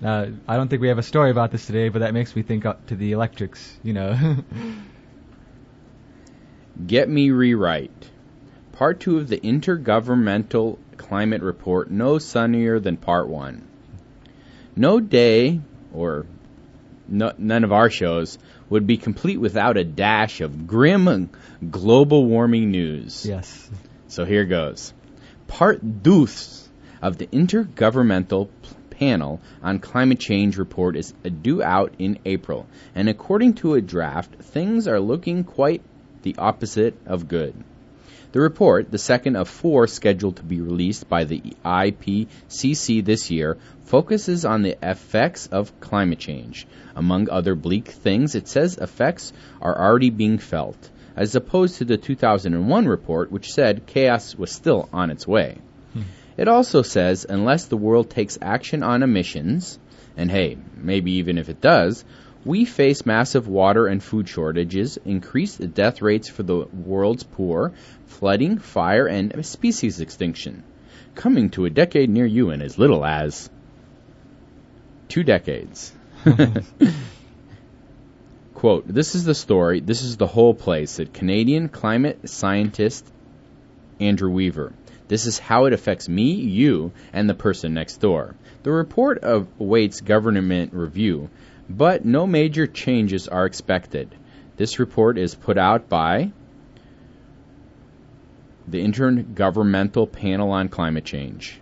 now, 0.00 0.26
I 0.48 0.56
don't 0.56 0.68
think 0.68 0.82
we 0.82 0.88
have 0.88 0.98
a 0.98 1.02
story 1.02 1.30
about 1.30 1.52
this 1.52 1.66
today, 1.66 1.88
but 1.88 2.00
that 2.00 2.12
makes 2.12 2.34
me 2.34 2.42
think 2.42 2.66
up 2.66 2.86
to 2.88 2.96
the 2.96 3.12
electrics, 3.12 3.78
you 3.84 3.92
know. 3.92 4.36
Get 6.86 7.08
me 7.08 7.30
rewrite. 7.30 8.10
Part 8.72 8.98
2 9.00 9.18
of 9.18 9.28
the 9.28 9.38
Intergovernmental 9.38 10.78
Climate 10.96 11.42
Report 11.42 11.88
no 11.90 12.18
sunnier 12.18 12.80
than 12.80 12.96
Part 12.96 13.28
1. 13.28 13.62
No 14.74 14.98
day, 14.98 15.60
or 15.94 16.26
no, 17.08 17.32
none 17.38 17.64
of 17.64 17.72
our 17.72 17.90
shows, 17.90 18.38
would 18.68 18.86
be 18.86 18.96
complete 18.96 19.38
without 19.38 19.76
a 19.76 19.84
dash 19.84 20.40
of 20.40 20.66
grim 20.66 21.30
global 21.70 22.26
warming 22.26 22.70
news. 22.70 23.24
Yes. 23.24 23.70
So 24.08 24.24
here 24.24 24.44
goes. 24.44 24.92
Part 25.46 26.02
deuce 26.02 26.68
of 27.00 27.18
the 27.18 27.26
Intergovernmental 27.26 28.48
Panel 28.90 29.40
on 29.62 29.78
Climate 29.78 30.18
Change 30.18 30.56
report 30.56 30.96
is 30.96 31.12
due 31.42 31.62
out 31.62 31.94
in 31.98 32.18
April, 32.24 32.66
and 32.94 33.08
according 33.08 33.54
to 33.54 33.74
a 33.74 33.80
draft, 33.80 34.34
things 34.36 34.88
are 34.88 35.00
looking 35.00 35.44
quite 35.44 35.82
the 36.22 36.36
opposite 36.38 36.96
of 37.06 37.28
good. 37.28 37.54
The 38.32 38.40
report, 38.40 38.90
the 38.90 38.98
second 38.98 39.36
of 39.36 39.48
four 39.48 39.86
scheduled 39.86 40.36
to 40.36 40.42
be 40.42 40.60
released 40.60 41.08
by 41.08 41.24
the 41.24 41.42
IPCC 41.64 43.04
this 43.04 43.30
year, 43.30 43.56
focuses 43.84 44.44
on 44.44 44.62
the 44.62 44.76
effects 44.82 45.46
of 45.46 45.78
climate 45.80 46.18
change. 46.18 46.66
Among 46.94 47.30
other 47.30 47.54
bleak 47.54 47.88
things, 47.88 48.34
it 48.34 48.48
says 48.48 48.78
effects 48.78 49.32
are 49.60 49.78
already 49.78 50.10
being 50.10 50.38
felt, 50.38 50.90
as 51.14 51.34
opposed 51.34 51.78
to 51.78 51.84
the 51.84 51.96
2001 51.96 52.86
report, 52.86 53.30
which 53.30 53.52
said 53.52 53.86
chaos 53.86 54.34
was 54.34 54.50
still 54.50 54.88
on 54.92 55.10
its 55.10 55.26
way. 55.26 55.58
Hmm. 55.92 56.02
It 56.36 56.48
also 56.48 56.82
says 56.82 57.26
unless 57.28 57.66
the 57.66 57.76
world 57.76 58.10
takes 58.10 58.38
action 58.42 58.82
on 58.82 59.02
emissions, 59.02 59.78
and 60.16 60.30
hey, 60.30 60.58
maybe 60.74 61.12
even 61.12 61.38
if 61.38 61.48
it 61.48 61.60
does, 61.60 62.04
we 62.46 62.64
face 62.64 63.04
massive 63.04 63.48
water 63.48 63.88
and 63.88 64.00
food 64.00 64.28
shortages, 64.28 64.98
increased 65.04 65.74
death 65.74 66.00
rates 66.00 66.28
for 66.28 66.44
the 66.44 66.64
world's 66.66 67.24
poor, 67.24 67.72
flooding, 68.06 68.58
fire, 68.58 69.08
and 69.08 69.44
species 69.44 70.00
extinction, 70.00 70.62
coming 71.16 71.50
to 71.50 71.64
a 71.64 71.70
decade 71.70 72.08
near 72.08 72.24
you 72.24 72.50
in 72.50 72.62
as 72.62 72.78
little 72.78 73.04
as 73.04 73.50
two 75.08 75.24
decades. 75.24 75.92
Quote, 78.54 78.86
this 78.86 79.16
is 79.16 79.24
the 79.24 79.34
story, 79.34 79.80
this 79.80 80.02
is 80.02 80.16
the 80.16 80.28
whole 80.28 80.54
place, 80.54 80.92
said 80.92 81.12
Canadian 81.12 81.68
climate 81.68 82.30
scientist 82.30 83.04
Andrew 83.98 84.30
Weaver. 84.30 84.72
This 85.08 85.26
is 85.26 85.40
how 85.40 85.64
it 85.64 85.72
affects 85.72 86.08
me, 86.08 86.32
you, 86.34 86.92
and 87.12 87.28
the 87.28 87.34
person 87.34 87.74
next 87.74 87.96
door. 87.96 88.36
The 88.62 88.70
report 88.70 89.18
awaits 89.22 90.00
government 90.00 90.72
review, 90.74 91.28
but 91.68 92.04
no 92.04 92.26
major 92.26 92.66
changes 92.66 93.28
are 93.28 93.46
expected. 93.46 94.14
This 94.56 94.78
report 94.78 95.18
is 95.18 95.34
put 95.34 95.58
out 95.58 95.88
by 95.88 96.32
the 98.68 98.82
Intergovernmental 98.84 100.10
Panel 100.10 100.50
on 100.50 100.68
Climate 100.68 101.04
Change. 101.04 101.60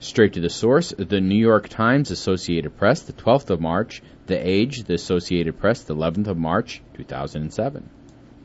Straight 0.00 0.34
to 0.34 0.40
the 0.40 0.50
source, 0.50 0.94
the 0.96 1.20
New 1.20 1.34
York 1.34 1.68
Times, 1.68 2.10
Associated 2.10 2.76
Press, 2.76 3.02
the 3.02 3.12
12th 3.12 3.50
of 3.50 3.60
March, 3.60 4.00
The 4.26 4.36
Age, 4.36 4.84
the 4.84 4.94
Associated 4.94 5.58
Press, 5.58 5.82
the 5.82 5.96
11th 5.96 6.28
of 6.28 6.38
March, 6.38 6.80
2007. 6.94 7.90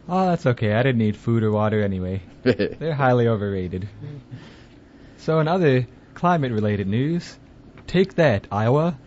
Oh, 0.09 0.29
that's 0.29 0.45
okay. 0.47 0.73
I 0.73 0.83
didn't 0.83 0.97
need 0.97 1.15
food 1.15 1.43
or 1.43 1.51
water 1.51 1.81
anyway. 1.81 2.21
They're 2.43 2.93
highly 2.93 3.27
overrated. 3.27 3.87
So, 5.17 5.39
in 5.39 5.47
other 5.47 5.87
climate 6.15 6.51
related 6.51 6.87
news, 6.87 7.37
take 7.87 8.15
that, 8.15 8.47
Iowa. 8.51 8.97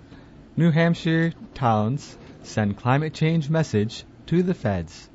New 0.58 0.70
Hampshire 0.70 1.34
towns 1.52 2.16
send 2.42 2.78
climate 2.78 3.12
change 3.12 3.50
message 3.50 4.04
to 4.24 4.42
the 4.42 4.54
feds. 4.54 5.10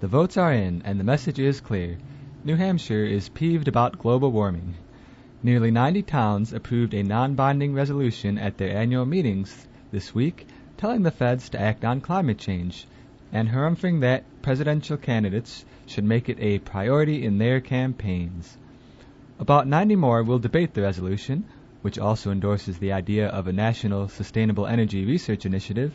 The 0.00 0.08
votes 0.08 0.38
are 0.38 0.50
in, 0.50 0.80
and 0.86 0.98
the 0.98 1.04
message 1.04 1.38
is 1.38 1.60
clear. 1.60 1.98
New 2.42 2.56
Hampshire 2.56 3.04
is 3.04 3.28
peeved 3.28 3.68
about 3.68 3.98
global 3.98 4.32
warming. 4.32 4.72
Nearly 5.42 5.70
90 5.70 6.04
towns 6.04 6.54
approved 6.54 6.94
a 6.94 7.02
non-binding 7.02 7.74
resolution 7.74 8.38
at 8.38 8.56
their 8.56 8.74
annual 8.74 9.04
meetings 9.04 9.68
this 9.90 10.14
week 10.14 10.46
telling 10.78 11.02
the 11.02 11.10
feds 11.10 11.50
to 11.50 11.60
act 11.60 11.84
on 11.84 12.00
climate 12.00 12.38
change 12.38 12.86
and 13.30 13.50
haranguing 13.50 14.00
that 14.00 14.24
presidential 14.40 14.96
candidates 14.96 15.66
should 15.84 16.04
make 16.04 16.30
it 16.30 16.38
a 16.40 16.60
priority 16.60 17.26
in 17.26 17.36
their 17.36 17.60
campaigns. 17.60 18.56
About 19.38 19.68
90 19.68 19.96
more 19.96 20.22
will 20.22 20.38
debate 20.38 20.72
the 20.72 20.80
resolution, 20.80 21.44
which 21.82 21.98
also 21.98 22.30
endorses 22.30 22.78
the 22.78 22.92
idea 22.92 23.26
of 23.26 23.46
a 23.46 23.52
national 23.52 24.08
sustainable 24.08 24.66
energy 24.66 25.04
research 25.04 25.44
initiative, 25.44 25.92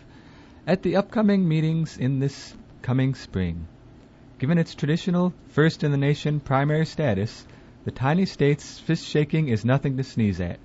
at 0.67 0.83
the 0.83 0.95
upcoming 0.97 1.47
meetings 1.47 1.97
in 1.97 2.19
this 2.19 2.55
coming 2.81 3.15
spring. 3.15 3.65
Given 4.37 4.57
its 4.57 4.75
traditional 4.75 5.33
first 5.47 5.83
in 5.83 5.91
the 5.91 5.97
nation 5.97 6.41
primary 6.41 6.85
status, 6.85 7.47
the 7.85 7.91
tiny 7.91 8.25
state's 8.25 8.77
fist 8.77 9.05
shaking 9.05 9.47
is 9.47 9.63
nothing 9.63 9.95
to 9.95 10.03
sneeze 10.03 10.41
at. 10.41 10.59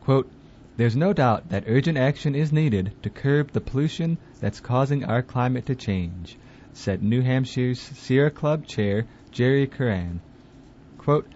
Quote, 0.00 0.30
There's 0.76 0.96
no 0.96 1.12
doubt 1.12 1.48
that 1.48 1.64
urgent 1.66 1.98
action 1.98 2.36
is 2.36 2.52
needed 2.52 2.92
to 3.02 3.10
curb 3.10 3.50
the 3.50 3.60
pollution 3.60 4.16
that's 4.40 4.60
causing 4.60 5.04
our 5.04 5.22
climate 5.22 5.66
to 5.66 5.74
change, 5.74 6.38
said 6.72 7.02
New 7.02 7.22
Hampshire's 7.22 7.80
Sierra 7.80 8.30
Club 8.30 8.64
chair 8.64 9.06
Jerry 9.32 9.66
Curran. 9.66 10.20
Quote, 10.98 11.26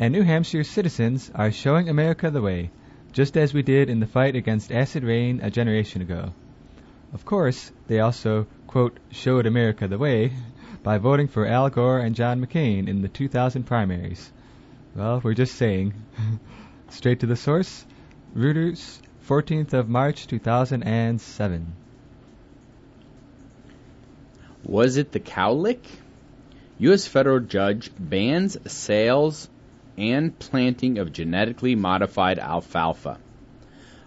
and 0.00 0.12
New 0.12 0.22
Hampshire 0.22 0.64
citizens 0.64 1.30
are 1.34 1.50
showing 1.50 1.88
America 1.88 2.30
the 2.30 2.42
way, 2.42 2.70
just 3.12 3.36
as 3.36 3.54
we 3.54 3.62
did 3.62 3.88
in 3.90 4.00
the 4.00 4.06
fight 4.06 4.36
against 4.36 4.72
acid 4.72 5.04
rain 5.04 5.40
a 5.42 5.50
generation 5.50 6.02
ago. 6.02 6.32
Of 7.12 7.24
course, 7.24 7.72
they 7.86 8.00
also, 8.00 8.46
quote, 8.66 8.98
showed 9.10 9.46
America 9.46 9.88
the 9.88 9.98
way 9.98 10.32
by 10.82 10.98
voting 10.98 11.28
for 11.28 11.46
Al 11.46 11.70
Gore 11.70 11.98
and 11.98 12.14
John 12.14 12.44
McCain 12.44 12.88
in 12.88 13.02
the 13.02 13.08
2000 13.08 13.64
primaries. 13.64 14.30
Well, 14.94 15.20
we're 15.22 15.34
just 15.34 15.54
saying. 15.54 15.94
Straight 16.90 17.20
to 17.20 17.26
the 17.26 17.36
source. 17.36 17.84
Reuters, 18.36 19.00
14th 19.26 19.72
of 19.72 19.88
March 19.88 20.26
2007. 20.26 21.72
Was 24.64 24.96
it 24.96 25.12
the 25.12 25.20
cowlick? 25.20 25.84
U.S. 26.78 27.06
federal 27.06 27.40
judge 27.40 27.90
bans 27.98 28.56
sales 28.70 29.48
and 29.98 30.38
planting 30.38 30.98
of 30.98 31.12
genetically 31.12 31.74
modified 31.74 32.38
alfalfa. 32.38 33.18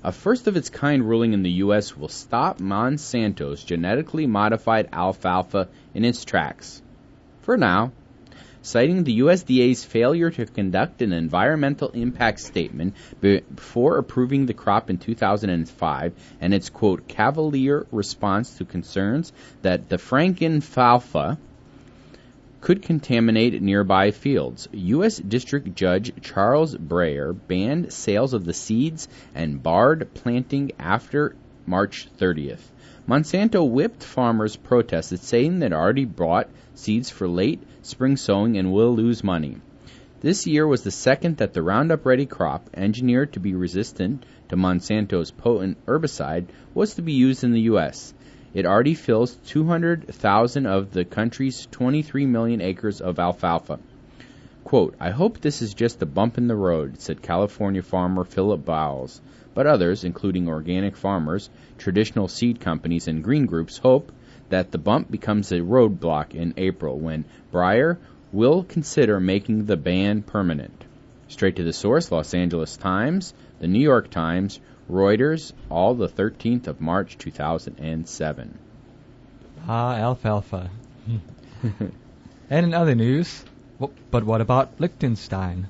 A 0.03 0.11
first 0.11 0.47
of 0.47 0.57
its 0.57 0.69
kind 0.69 1.07
ruling 1.07 1.33
in 1.33 1.43
the 1.43 1.59
U.S. 1.65 1.95
will 1.95 2.07
stop 2.07 2.59
Monsanto's 2.59 3.63
genetically 3.63 4.25
modified 4.25 4.89
alfalfa 4.91 5.67
in 5.93 6.03
its 6.05 6.25
tracks. 6.25 6.81
For 7.41 7.57
now. 7.57 7.91
Citing 8.63 9.03
the 9.03 9.19
USDA's 9.21 9.83
failure 9.83 10.29
to 10.29 10.45
conduct 10.45 11.01
an 11.01 11.13
environmental 11.13 11.89
impact 11.89 12.39
statement 12.39 12.93
before 13.19 13.97
approving 13.97 14.45
the 14.45 14.53
crop 14.53 14.91
in 14.91 14.99
2005 14.99 16.13
and 16.39 16.53
its 16.53 16.69
quote 16.69 17.07
cavalier 17.07 17.87
response 17.91 18.57
to 18.57 18.65
concerns 18.65 19.33
that 19.63 19.89
the 19.89 19.97
frankenfalfa 19.97 21.39
could 22.61 22.81
contaminate 22.83 23.59
nearby 23.61 24.11
fields. 24.11 24.69
U.S. 24.71 25.17
District 25.17 25.75
Judge 25.75 26.13
Charles 26.21 26.75
Breyer 26.75 27.35
banned 27.47 27.91
sales 27.91 28.33
of 28.33 28.45
the 28.45 28.53
seeds 28.53 29.07
and 29.33 29.61
barred 29.61 30.13
planting 30.13 30.71
after 30.79 31.35
March 31.65 32.07
30th. 32.19 32.69
Monsanto 33.07 33.67
whipped 33.67 34.03
farmers' 34.03 34.55
protested, 34.55 35.19
saying 35.19 35.59
they 35.59 35.71
already 35.71 36.05
bought 36.05 36.49
seeds 36.75 37.09
for 37.09 37.27
late 37.27 37.61
spring 37.81 38.15
sowing 38.15 38.57
and 38.57 38.71
will 38.71 38.95
lose 38.95 39.23
money. 39.23 39.57
This 40.21 40.45
year 40.45 40.67
was 40.67 40.83
the 40.83 40.91
second 40.91 41.37
that 41.37 41.53
the 41.53 41.63
Roundup 41.63 42.05
Ready 42.05 42.27
crop, 42.27 42.69
engineered 42.75 43.33
to 43.33 43.39
be 43.39 43.55
resistant 43.55 44.23
to 44.49 44.55
Monsanto's 44.55 45.31
potent 45.31 45.83
herbicide, 45.87 46.45
was 46.75 46.93
to 46.93 47.01
be 47.01 47.13
used 47.13 47.43
in 47.43 47.53
the 47.53 47.61
U.S. 47.61 48.13
It 48.53 48.65
already 48.65 48.95
fills 48.95 49.35
200,000 49.47 50.65
of 50.65 50.91
the 50.91 51.05
country's 51.05 51.67
23 51.71 52.25
million 52.25 52.59
acres 52.59 52.99
of 52.99 53.17
alfalfa. 53.17 53.79
Quote, 54.65 54.95
I 54.99 55.09
hope 55.09 55.39
this 55.39 55.61
is 55.61 55.73
just 55.73 56.01
a 56.01 56.05
bump 56.05 56.37
in 56.37 56.47
the 56.47 56.55
road, 56.55 56.99
said 56.99 57.21
California 57.21 57.81
farmer 57.81 58.25
Philip 58.25 58.65
Bowles. 58.65 59.21
But 59.53 59.67
others, 59.67 60.03
including 60.03 60.49
organic 60.49 60.95
farmers, 60.95 61.49
traditional 61.77 62.27
seed 62.27 62.59
companies, 62.59 63.07
and 63.07 63.23
green 63.23 63.45
groups, 63.45 63.77
hope 63.77 64.11
that 64.49 64.71
the 64.71 64.77
bump 64.77 65.09
becomes 65.09 65.51
a 65.51 65.59
roadblock 65.59 66.35
in 66.35 66.53
April 66.57 66.99
when 66.99 67.25
Breyer 67.53 67.97
will 68.33 68.63
consider 68.63 69.19
making 69.19 69.65
the 69.65 69.77
ban 69.77 70.21
permanent. 70.21 70.85
Straight 71.27 71.55
to 71.55 71.63
the 71.63 71.73
source 71.73 72.11
Los 72.11 72.33
Angeles 72.33 72.75
Times, 72.75 73.33
the 73.59 73.67
New 73.67 73.79
York 73.79 74.09
Times, 74.09 74.59
Reuters, 74.91 75.53
all 75.69 75.95
the 75.95 76.09
13th 76.09 76.67
of 76.67 76.81
March 76.81 77.17
2007. 77.17 78.59
Ah, 79.65 79.95
alfalfa. 79.95 80.69
and 82.49 82.65
in 82.65 82.73
other 82.73 82.93
news, 82.93 83.45
but 84.11 84.25
what 84.25 84.41
about 84.41 84.79
Liechtenstein? 84.79 85.69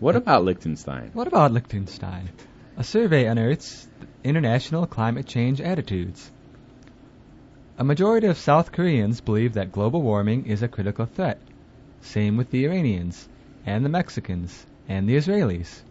What 0.00 0.16
about 0.16 0.44
Liechtenstein? 0.44 1.10
What 1.14 1.28
about 1.28 1.52
Liechtenstein? 1.52 2.30
A 2.76 2.82
survey 2.82 3.26
unearths 3.26 3.86
international 4.24 4.86
climate 4.86 5.26
change 5.26 5.60
attitudes. 5.60 6.32
A 7.78 7.84
majority 7.84 8.26
of 8.26 8.36
South 8.36 8.72
Koreans 8.72 9.20
believe 9.20 9.54
that 9.54 9.70
global 9.70 10.02
warming 10.02 10.46
is 10.46 10.62
a 10.62 10.68
critical 10.68 11.06
threat. 11.06 11.40
Same 12.00 12.36
with 12.36 12.50
the 12.50 12.64
Iranians, 12.64 13.28
and 13.64 13.84
the 13.84 13.88
Mexicans, 13.88 14.66
and 14.88 15.08
the 15.08 15.14
Israelis. 15.14 15.82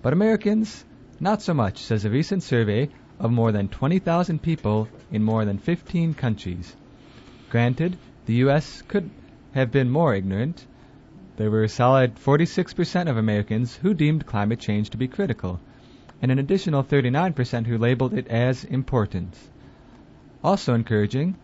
But 0.00 0.14
Americans, 0.14 0.86
not 1.20 1.42
so 1.42 1.54
much, 1.54 1.78
says 1.78 2.04
a 2.04 2.10
recent 2.10 2.42
survey 2.42 2.88
of 3.18 3.30
more 3.30 3.52
than 3.52 3.68
20,000 3.68 4.42
people 4.42 4.88
in 5.10 5.22
more 5.22 5.44
than 5.44 5.58
15 5.58 6.14
countries. 6.14 6.74
Granted, 7.50 7.96
the 8.26 8.34
U.S. 8.46 8.82
could 8.88 9.10
have 9.52 9.70
been 9.70 9.90
more 9.90 10.14
ignorant. 10.14 10.66
There 11.36 11.50
were 11.50 11.62
a 11.62 11.68
solid 11.68 12.16
46% 12.16 13.08
of 13.08 13.16
Americans 13.16 13.76
who 13.76 13.94
deemed 13.94 14.26
climate 14.26 14.60
change 14.60 14.90
to 14.90 14.96
be 14.96 15.08
critical, 15.08 15.60
and 16.20 16.32
an 16.32 16.38
additional 16.38 16.82
39% 16.82 17.66
who 17.66 17.78
labeled 17.78 18.14
it 18.14 18.28
as 18.28 18.64
important. 18.64 19.36
Also 20.42 20.74
encouraging, 20.74 21.36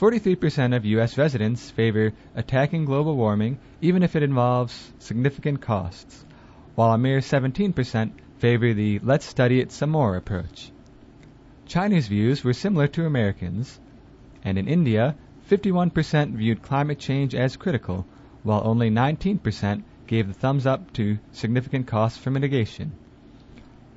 43% 0.00 0.76
of 0.76 0.84
U.S. 0.84 1.18
residents 1.18 1.70
favor 1.70 2.12
attacking 2.36 2.84
global 2.84 3.16
warming 3.16 3.58
even 3.80 4.02
if 4.02 4.14
it 4.14 4.22
involves 4.22 4.92
significant 5.00 5.60
costs, 5.60 6.24
while 6.76 6.92
a 6.92 6.98
mere 6.98 7.18
17% 7.18 8.12
favor 8.38 8.72
the 8.72 9.00
let's 9.00 9.26
study 9.26 9.60
it 9.60 9.72
some 9.72 9.90
more 9.90 10.16
approach. 10.16 10.70
Chinese 11.66 12.08
views 12.08 12.44
were 12.44 12.52
similar 12.52 12.86
to 12.86 13.04
Americans, 13.04 13.80
and 14.44 14.56
in 14.56 14.68
India, 14.68 15.16
51% 15.50 16.34
viewed 16.34 16.62
climate 16.62 16.98
change 16.98 17.34
as 17.34 17.56
critical, 17.56 18.06
while 18.42 18.62
only 18.64 18.90
19% 18.90 19.82
gave 20.06 20.28
the 20.28 20.34
thumbs 20.34 20.66
up 20.66 20.92
to 20.92 21.18
significant 21.32 21.86
costs 21.86 22.18
for 22.18 22.30
mitigation. 22.30 22.92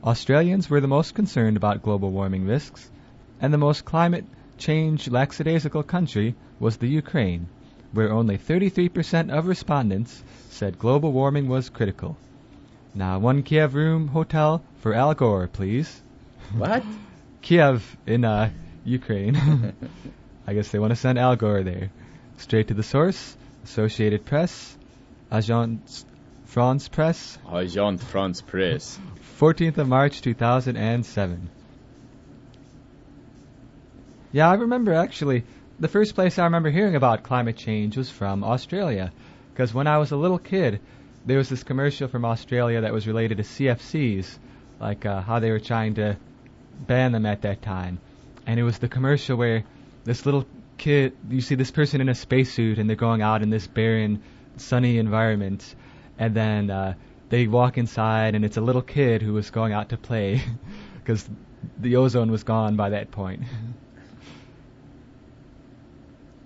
Australians 0.03 0.69
were 0.69 0.81
the 0.81 0.87
most 0.87 1.13
concerned 1.13 1.55
about 1.55 1.83
global 1.83 2.11
warming 2.11 2.45
risks, 2.45 2.89
and 3.39 3.53
the 3.53 3.57
most 3.57 3.85
climate 3.85 4.25
change 4.57 5.09
lackadaisical 5.09 5.83
country 5.83 6.35
was 6.59 6.77
the 6.77 6.87
Ukraine, 6.87 7.47
where 7.93 8.11
only 8.11 8.37
33% 8.37 9.29
of 9.29 9.47
respondents 9.47 10.23
said 10.49 10.79
global 10.79 11.11
warming 11.11 11.47
was 11.47 11.69
critical. 11.69 12.17
Now, 12.93 13.19
one 13.19 13.43
Kiev 13.43 13.73
room 13.73 14.09
hotel 14.09 14.61
for 14.79 14.93
Al 14.93 15.13
Gore, 15.13 15.47
please. 15.47 16.01
What? 16.55 16.83
Kiev 17.41 17.97
in 18.05 18.25
uh, 18.25 18.49
Ukraine. 18.83 19.73
I 20.47 20.53
guess 20.53 20.69
they 20.69 20.79
want 20.79 20.91
to 20.91 20.97
send 20.97 21.17
Al 21.17 21.35
Gore 21.35 21.63
there. 21.63 21.89
Straight 22.37 22.67
to 22.67 22.73
the 22.73 22.83
source, 22.83 23.37
Associated 23.63 24.25
Press, 24.25 24.77
Agence 25.31 26.03
France 26.45 26.89
Presse. 26.89 27.37
Agence 27.47 28.01
France 28.01 28.41
Presse. 28.41 28.99
14th 29.39 29.77
of 29.77 29.87
March 29.87 30.21
2007. 30.21 31.49
Yeah, 34.33 34.49
I 34.49 34.53
remember 34.55 34.93
actually, 34.93 35.43
the 35.79 35.87
first 35.87 36.13
place 36.13 36.37
I 36.37 36.43
remember 36.43 36.69
hearing 36.69 36.95
about 36.95 37.23
climate 37.23 37.57
change 37.57 37.97
was 37.97 38.09
from 38.09 38.43
Australia. 38.43 39.11
Because 39.53 39.73
when 39.73 39.87
I 39.87 39.97
was 39.97 40.11
a 40.11 40.17
little 40.17 40.37
kid, 40.37 40.79
there 41.25 41.37
was 41.37 41.49
this 41.49 41.63
commercial 41.63 42.07
from 42.07 42.25
Australia 42.25 42.81
that 42.81 42.93
was 42.93 43.07
related 43.07 43.37
to 43.37 43.43
CFCs, 43.43 44.37
like 44.79 45.05
uh, 45.05 45.21
how 45.21 45.39
they 45.39 45.51
were 45.51 45.59
trying 45.59 45.95
to 45.95 46.17
ban 46.87 47.11
them 47.11 47.25
at 47.25 47.43
that 47.43 47.61
time. 47.61 47.99
And 48.47 48.59
it 48.59 48.63
was 48.63 48.79
the 48.79 48.87
commercial 48.87 49.37
where 49.37 49.63
this 50.03 50.25
little 50.25 50.45
kid, 50.77 51.13
you 51.29 51.41
see 51.41 51.55
this 51.55 51.71
person 51.71 52.01
in 52.01 52.09
a 52.09 52.15
spacesuit, 52.15 52.79
and 52.79 52.89
they're 52.89 52.95
going 52.95 53.21
out 53.21 53.43
in 53.43 53.49
this 53.49 53.67
barren, 53.67 54.21
sunny 54.57 54.97
environment, 54.97 55.75
and 56.17 56.33
then 56.35 56.71
uh, 56.71 56.95
they 57.29 57.47
walk 57.47 57.77
inside, 57.77 58.33
and 58.35 58.43
it's 58.43 58.57
a 58.57 58.61
little 58.61 58.81
kid 58.81 59.21
who 59.21 59.33
was 59.33 59.51
going 59.51 59.73
out 59.73 59.89
to 59.89 59.97
play, 59.97 60.41
because 60.95 61.27
the 61.79 61.97
ozone 61.97 62.31
was 62.31 62.43
gone 62.43 62.75
by 62.75 62.89
that 62.89 63.11
point. 63.11 63.43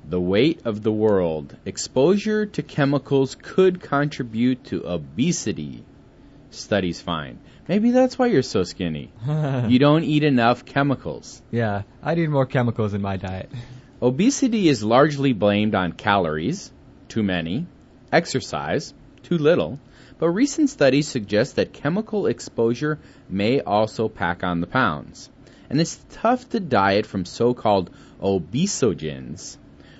The 0.08 0.22
weight 0.22 0.62
of 0.66 0.84
the 0.84 0.92
world. 0.92 1.58
Exposure 1.66 2.46
to 2.46 2.62
chemicals 2.62 3.34
could 3.34 3.82
contribute 3.82 4.64
to 4.66 4.88
obesity. 4.88 5.84
Studies 6.52 7.02
find. 7.02 7.40
Maybe 7.68 7.90
that's 7.90 8.20
why 8.20 8.28
you're 8.28 8.44
so 8.44 8.62
skinny. 8.62 9.12
you 9.68 9.80
don't 9.80 10.04
eat 10.04 10.24
enough 10.24 10.64
chemicals. 10.64 11.42
Yeah, 11.50 11.82
I 12.04 12.14
need 12.14 12.30
more 12.30 12.46
chemicals 12.46 12.94
in 12.94 13.02
my 13.02 13.18
diet. 13.18 13.50
Obesity 14.00 14.70
is 14.70 14.84
largely 14.84 15.34
blamed 15.34 15.74
on 15.74 15.92
calories, 15.92 16.72
too 17.08 17.24
many, 17.24 17.66
exercise, 18.12 18.94
too 19.24 19.40
little, 19.40 19.80
but 20.20 20.30
recent 20.30 20.70
studies 20.70 21.08
suggest 21.08 21.56
that 21.56 21.74
chemical 21.74 22.28
exposure 22.28 23.00
may 23.28 23.60
also 23.60 24.08
pack 24.08 24.44
on 24.44 24.62
the 24.62 24.68
pounds. 24.68 25.32
And 25.68 25.82
it's 25.82 26.00
tough 26.12 26.48
to 26.50 26.60
diet 26.60 27.08
from 27.08 27.26
so 27.26 27.56
called 27.56 27.90
obesogens 28.22 29.58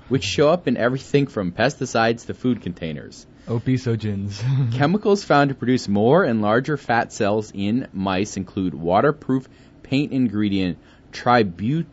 which 0.10 0.24
show 0.24 0.50
up 0.50 0.68
in 0.68 0.78
everything 0.78 1.28
from 1.28 1.52
pesticides 1.52 2.26
to 2.28 2.34
food 2.34 2.62
containers. 2.62 3.26
Obesogens. 3.48 4.42
Chemicals 4.78 5.24
found 5.24 5.50
to 5.50 5.56
produce 5.56 5.88
more 5.88 6.24
and 6.24 6.42
larger 6.42 6.78
fat 6.78 7.14
cells 7.14 7.52
in 7.54 7.88
mice 7.94 8.38
include 8.38 8.74
waterproof 8.74 9.48
paint 9.84 10.12
ingredient 10.12 10.80
tributin, 11.12 11.86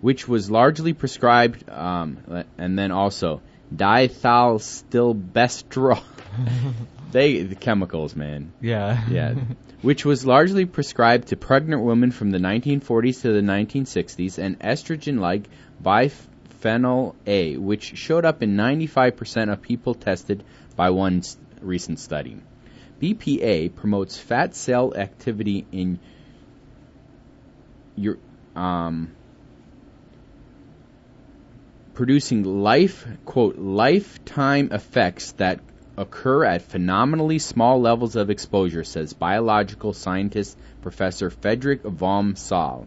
which 0.00 0.28
was 0.28 0.50
largely 0.50 0.92
prescribed, 0.92 1.66
um, 1.70 2.44
and 2.58 2.78
then 2.78 2.92
also 2.92 3.40
diethylstilbestrol. 3.74 6.02
they 7.14 7.42
the 7.42 7.54
chemicals, 7.54 8.16
man. 8.16 8.52
Yeah. 8.60 9.00
Yeah. 9.08 9.34
Which 9.82 10.04
was 10.04 10.26
largely 10.26 10.64
prescribed 10.66 11.28
to 11.28 11.36
pregnant 11.36 11.82
women 11.82 12.10
from 12.10 12.32
the 12.32 12.38
1940s 12.38 13.22
to 13.22 13.32
the 13.32 13.40
1960s, 13.40 14.38
and 14.38 14.58
estrogen-like 14.58 15.48
bisphenol 15.82 17.14
A, 17.26 17.56
which 17.56 17.96
showed 17.96 18.24
up 18.24 18.42
in 18.42 18.56
95% 18.56 19.52
of 19.52 19.62
people 19.62 19.94
tested 19.94 20.42
by 20.74 20.90
one 20.90 21.22
recent 21.60 22.00
study. 22.00 22.38
BPA 23.00 23.74
promotes 23.74 24.18
fat 24.18 24.56
cell 24.56 24.94
activity 24.96 25.66
in 25.70 26.00
your 27.94 28.18
um, 28.56 29.12
producing 31.92 32.42
life 32.42 33.06
quote 33.24 33.56
lifetime 33.58 34.70
effects 34.72 35.32
that 35.32 35.60
occur 35.96 36.44
at 36.44 36.62
phenomenally 36.62 37.38
small 37.38 37.80
levels 37.80 38.16
of 38.16 38.30
exposure, 38.30 38.84
says 38.84 39.12
biological 39.12 39.92
scientist 39.92 40.56
Professor 40.82 41.30
Frederick 41.30 41.82
vom 41.82 42.36
Saal. 42.36 42.86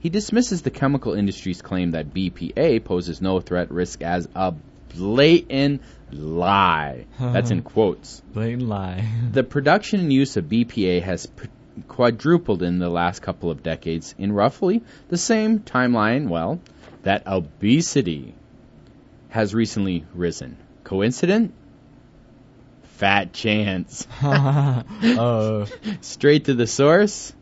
He 0.00 0.10
dismisses 0.10 0.62
the 0.62 0.70
chemical 0.70 1.14
industry's 1.14 1.62
claim 1.62 1.92
that 1.92 2.14
BPA 2.14 2.84
poses 2.84 3.20
no 3.20 3.40
threat 3.40 3.70
risk 3.70 4.02
as 4.02 4.28
a 4.34 4.54
blatant 4.94 5.82
lie. 6.12 7.06
That's 7.18 7.50
in 7.50 7.62
quotes. 7.74 8.20
Blatant 8.32 8.68
lie. 8.68 9.06
The 9.32 9.44
production 9.44 10.00
and 10.00 10.12
use 10.12 10.36
of 10.36 10.44
BPA 10.44 11.02
has 11.02 11.26
p- 11.26 11.48
quadrupled 11.88 12.62
in 12.62 12.78
the 12.78 12.88
last 12.88 13.22
couple 13.22 13.50
of 13.50 13.62
decades 13.62 14.14
in 14.18 14.32
roughly 14.32 14.82
the 15.08 15.18
same 15.18 15.60
timeline, 15.60 16.28
well, 16.28 16.60
that 17.02 17.26
obesity 17.26 18.34
has 19.30 19.54
recently 19.54 20.04
risen. 20.14 20.56
Coincident? 20.84 21.52
Fat 22.98 23.32
chance. 23.32 24.08
oh, 24.20 25.66
Straight 26.00 26.46
to 26.46 26.54
the 26.54 26.66
source. 26.66 27.32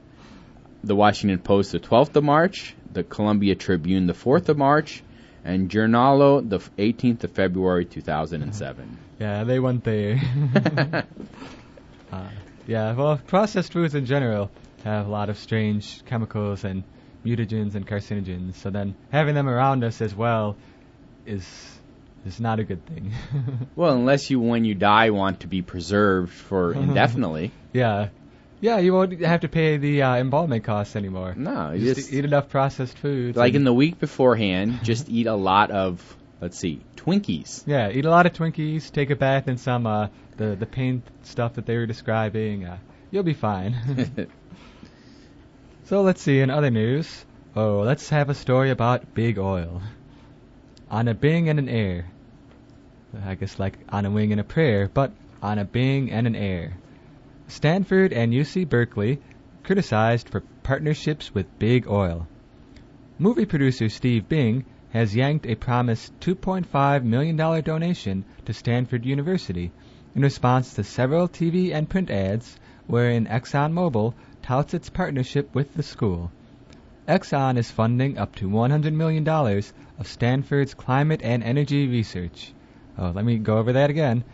The 0.84 0.94
Washington 0.94 1.38
Post, 1.38 1.72
the 1.72 1.80
12th 1.80 2.14
of 2.14 2.24
March. 2.24 2.74
The 2.92 3.02
Columbia 3.02 3.54
Tribune, 3.54 4.06
the 4.06 4.12
4th 4.12 4.50
of 4.50 4.58
March. 4.58 5.02
And 5.44 5.70
Journalo, 5.70 6.46
the 6.46 6.58
18th 6.58 7.24
of 7.24 7.30
February, 7.32 7.86
2007. 7.86 8.98
yeah, 9.18 9.44
they 9.44 9.58
went 9.58 9.82
there. 9.82 10.20
uh, 12.12 12.28
yeah, 12.66 12.92
well, 12.92 13.16
processed 13.26 13.72
foods 13.72 13.94
in 13.94 14.04
general 14.04 14.50
have 14.84 15.06
a 15.06 15.10
lot 15.10 15.30
of 15.30 15.38
strange 15.38 16.04
chemicals 16.04 16.64
and 16.64 16.84
mutagens 17.24 17.74
and 17.74 17.86
carcinogens. 17.86 18.56
So 18.56 18.68
then 18.68 18.94
having 19.10 19.34
them 19.34 19.48
around 19.48 19.84
us 19.84 20.02
as 20.02 20.14
well 20.14 20.56
is 21.24 21.48
is 22.26 22.40
not 22.40 22.58
a 22.60 22.64
good 22.64 22.84
thing. 22.86 23.12
Well, 23.76 23.94
unless 23.94 24.30
you, 24.30 24.40
when 24.40 24.64
you 24.64 24.74
die, 24.74 25.10
want 25.10 25.40
to 25.40 25.46
be 25.46 25.62
preserved 25.62 26.32
for 26.32 26.72
indefinitely. 26.84 27.52
yeah, 27.72 28.08
yeah, 28.60 28.78
you 28.78 28.92
won't 28.94 29.20
have 29.20 29.40
to 29.40 29.48
pay 29.48 29.76
the 29.76 30.02
uh, 30.02 30.16
embalming 30.16 30.62
costs 30.62 30.96
anymore. 30.96 31.34
No, 31.36 31.72
You 31.72 31.84
just 31.94 31.96
just, 31.96 32.12
eat 32.12 32.24
enough 32.24 32.48
processed 32.48 32.96
food. 32.98 33.36
like 33.36 33.54
in 33.54 33.64
the 33.64 33.72
week 33.74 33.98
beforehand, 34.00 34.80
just 34.82 35.08
eat 35.10 35.26
a 35.26 35.34
lot 35.34 35.70
of, 35.70 36.00
let's 36.40 36.58
see, 36.58 36.80
Twinkies. 36.96 37.64
yeah, 37.66 37.90
eat 37.90 38.04
a 38.06 38.10
lot 38.10 38.24
of 38.26 38.32
Twinkies, 38.32 38.90
take 38.90 39.10
a 39.10 39.16
bath 39.16 39.46
in 39.48 39.58
some 39.58 39.86
uh, 39.86 40.08
the 40.38 40.56
the 40.56 40.66
paint 40.66 41.02
stuff 41.22 41.54
that 41.54 41.66
they 41.66 41.76
were 41.76 41.86
describing. 41.86 42.64
Uh, 42.64 42.78
you'll 43.10 43.22
be 43.22 43.34
fine. 43.34 44.26
So 45.84 46.02
let's 46.02 46.20
see, 46.20 46.40
in 46.40 46.50
other 46.50 46.70
news, 46.70 47.24
oh, 47.54 47.78
let's 47.82 48.08
have 48.08 48.28
a 48.28 48.34
story 48.34 48.70
about 48.70 49.14
big 49.14 49.38
oil. 49.38 49.82
On 50.90 51.06
a 51.06 51.14
Bing 51.14 51.48
and 51.48 51.60
an 51.60 51.68
air. 51.68 52.06
I 53.24 53.34
guess 53.34 53.58
like 53.58 53.78
on 53.88 54.04
a 54.04 54.10
wing 54.10 54.32
and 54.32 54.40
a 54.40 54.44
prayer, 54.44 54.90
but 54.92 55.12
on 55.42 55.58
a 55.58 55.64
Bing 55.64 56.10
and 56.10 56.26
an 56.26 56.36
air. 56.36 56.76
Stanford 57.48 58.12
and 58.12 58.32
UC 58.32 58.68
Berkeley 58.68 59.20
criticized 59.62 60.28
for 60.28 60.42
partnerships 60.62 61.32
with 61.32 61.58
big 61.58 61.86
oil. 61.88 62.26
Movie 63.18 63.46
producer 63.46 63.88
Steve 63.88 64.28
Bing 64.28 64.64
has 64.90 65.14
yanked 65.14 65.46
a 65.46 65.54
promised 65.54 66.18
$2.5 66.20 67.04
million 67.04 67.36
donation 67.36 68.24
to 68.44 68.52
Stanford 68.52 69.04
University 69.04 69.72
in 70.14 70.22
response 70.22 70.74
to 70.74 70.84
several 70.84 71.28
TV 71.28 71.72
and 71.72 71.88
print 71.88 72.10
ads 72.10 72.58
wherein 72.86 73.26
ExxonMobil 73.26 74.14
touts 74.42 74.74
its 74.74 74.90
partnership 74.90 75.54
with 75.54 75.74
the 75.74 75.82
school. 75.82 76.30
Exxon 77.08 77.56
is 77.56 77.70
funding 77.70 78.18
up 78.18 78.34
to 78.36 78.48
$100 78.48 78.92
million 78.92 79.26
of 79.28 80.06
Stanford's 80.06 80.74
climate 80.74 81.20
and 81.22 81.42
energy 81.42 81.86
research. 81.86 82.52
Oh, 82.98 83.10
let 83.10 83.24
me 83.24 83.38
go 83.38 83.58
over 83.58 83.74
that 83.74 83.90
again. 83.90 84.24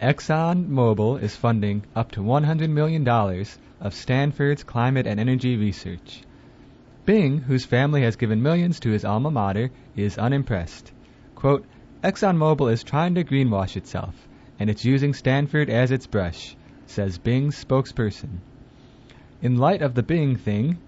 ExxonMobil 0.00 1.20
is 1.20 1.36
funding 1.36 1.84
up 1.94 2.12
to 2.12 2.20
$100 2.20 2.70
million 2.70 3.06
of 3.80 3.94
Stanford's 3.94 4.64
climate 4.64 5.06
and 5.06 5.20
energy 5.20 5.56
research. 5.56 6.22
Bing, 7.04 7.38
whose 7.38 7.64
family 7.64 8.02
has 8.02 8.16
given 8.16 8.42
millions 8.42 8.80
to 8.80 8.90
his 8.90 9.04
alma 9.04 9.30
mater, 9.30 9.70
is 9.96 10.16
unimpressed. 10.16 10.92
Quote, 11.34 11.66
ExxonMobil 12.02 12.72
is 12.72 12.82
trying 12.82 13.14
to 13.16 13.24
greenwash 13.24 13.76
itself, 13.76 14.28
and 14.58 14.70
it's 14.70 14.84
using 14.84 15.12
Stanford 15.12 15.68
as 15.68 15.90
its 15.90 16.06
brush, 16.06 16.56
says 16.86 17.18
Bing's 17.18 17.62
spokesperson. 17.62 18.38
In 19.42 19.56
light 19.56 19.82
of 19.82 19.94
the 19.94 20.02
Bing 20.02 20.36
thing, 20.36 20.78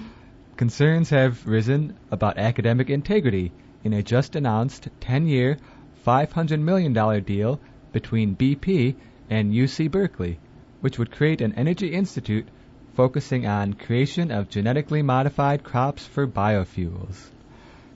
concerns 0.56 1.10
have 1.10 1.46
risen 1.46 1.96
about 2.10 2.38
academic 2.38 2.88
integrity 2.88 3.52
in 3.84 3.92
a 3.92 4.02
just 4.02 4.36
announced 4.36 4.88
10 5.00 5.26
year, 5.26 5.58
$500 6.06 6.60
million 6.60 6.92
deal 7.22 7.60
between 7.92 8.36
BP 8.36 8.94
and 9.30 9.52
UC 9.52 9.90
Berkeley, 9.90 10.38
which 10.80 10.98
would 10.98 11.10
create 11.10 11.40
an 11.40 11.54
energy 11.54 11.92
institute 11.92 12.48
focusing 12.94 13.46
on 13.46 13.72
creation 13.72 14.30
of 14.30 14.50
genetically 14.50 15.02
modified 15.02 15.64
crops 15.64 16.06
for 16.06 16.26
biofuels. 16.26 17.30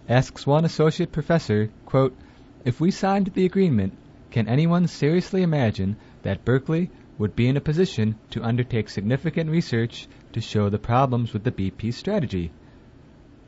Asks 0.09 0.47
one 0.47 0.64
associate 0.64 1.12
professor, 1.12 1.71
quote, 1.85 2.16
If 2.64 2.81
we 2.81 2.90
signed 2.90 3.27
the 3.35 3.45
agreement, 3.45 3.97
can 4.31 4.49
anyone 4.49 4.87
seriously 4.87 5.42
imagine 5.42 5.97
that 6.23 6.45
Berkeley 6.45 6.90
would 7.19 7.35
be 7.35 7.49
in 7.49 7.57
a 7.57 7.61
position 7.61 8.16
to 8.31 8.42
undertake 8.42 8.88
significant 8.88 9.51
research 9.51 10.07
to 10.33 10.40
show 10.40 10.69
the 10.69 10.79
problems 10.79 11.33
with 11.33 11.45
the 11.45 11.51
BP 11.51 11.92
strategy? 11.92 12.53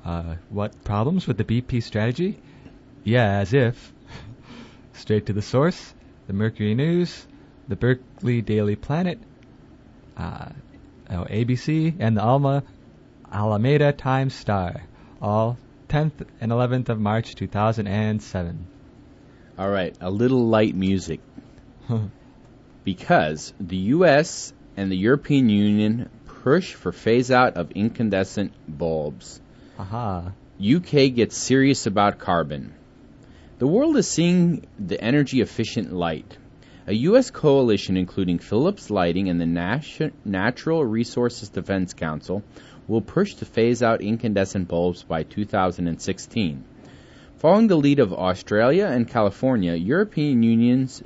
Uh, 0.05 0.37
what 0.49 0.85
problems 0.85 1.27
with 1.27 1.37
the 1.37 1.45
BP 1.45 1.83
strategy? 1.83 2.39
Yeah, 3.05 3.39
as 3.39 3.53
if. 3.53 3.93
Straight 4.99 5.27
to 5.27 5.33
the 5.33 5.43
source, 5.43 5.95
the 6.27 6.33
Mercury 6.33 6.75
News, 6.75 7.27
the 7.69 7.77
Berkeley 7.77 8.43
Daily 8.43 8.75
Planet, 8.77 9.19
uh, 10.17 10.49
oh, 11.09 11.25
ABC, 11.25 11.95
and 11.99 12.17
the 12.17 12.23
Alma 12.23 12.65
Alameda 13.33 13.93
Times 13.93 14.35
Star, 14.35 14.83
all 15.23 15.57
10th 15.89 16.27
and 16.41 16.51
11th 16.51 16.89
of 16.89 16.99
March 16.99 17.37
2007. 17.37 18.67
All 19.57 19.71
right, 19.71 19.97
a 20.01 20.11
little 20.11 20.49
light 20.49 20.75
music. 20.75 21.21
because 22.85 23.53
the 23.61 23.77
U.S. 23.99 24.53
and 24.77 24.91
the 24.91 24.97
European 24.97 25.49
Union 25.49 26.11
push 26.43 26.75
for 26.75 26.91
phase 26.91 27.31
out 27.31 27.57
of 27.57 27.71
incandescent 27.71 28.53
bulbs. 28.67 29.41
Aha. 29.79 30.33
UK 30.61 31.15
gets 31.15 31.37
serious 31.37 31.87
about 31.87 32.19
carbon. 32.19 32.75
The 33.59 33.67
world 33.67 33.97
is 33.97 34.07
seeing 34.07 34.69
the 34.79 35.01
energy 35.03 35.41
efficient 35.41 35.93
light. 35.93 36.39
A 36.87 36.95
U.S. 36.95 37.33
coalition, 37.33 37.97
including 37.97 38.39
Philips 38.39 38.89
Lighting 38.89 39.29
and 39.29 39.41
the 39.41 39.47
Nat- 39.47 40.13
Natural 40.25 40.85
Resources 40.85 41.49
Defense 41.49 41.93
Council, 41.93 42.45
will 42.87 43.01
push 43.01 43.35
to 43.35 43.45
phase 43.45 43.83
out 43.83 44.01
incandescent 44.01 44.69
bulbs 44.69 45.03
by 45.03 45.25
2016. 45.25 46.65
Following 47.39 47.67
the 47.67 47.77
lead 47.77 47.99
of 47.99 48.13
Australia 48.13 48.87
and 48.87 49.09
California, 49.09 49.75
European 49.75 50.45
Union's 50.45 51.03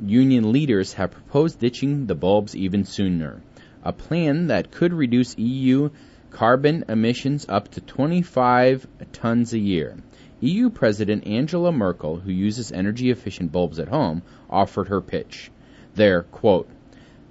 union 0.00 0.52
leaders 0.52 0.92
have 0.92 1.10
proposed 1.10 1.58
ditching 1.58 2.06
the 2.06 2.14
bulbs 2.14 2.54
even 2.54 2.84
sooner, 2.84 3.42
a 3.82 3.92
plan 3.92 4.46
that 4.46 4.70
could 4.70 4.92
reduce 4.92 5.36
EU 5.36 5.90
carbon 6.30 6.84
emissions 6.88 7.44
up 7.48 7.66
to 7.72 7.80
25 7.80 8.86
tons 9.12 9.52
a 9.52 9.58
year. 9.58 9.96
EU 10.40 10.70
President 10.70 11.26
Angela 11.26 11.72
Merkel, 11.72 12.16
who 12.16 12.30
uses 12.30 12.70
energy 12.70 13.10
efficient 13.10 13.52
bulbs 13.52 13.78
at 13.78 13.88
home, 13.88 14.22
offered 14.50 14.88
her 14.88 15.00
pitch. 15.00 15.50
They're, 15.94 16.22
quote, 16.24 16.68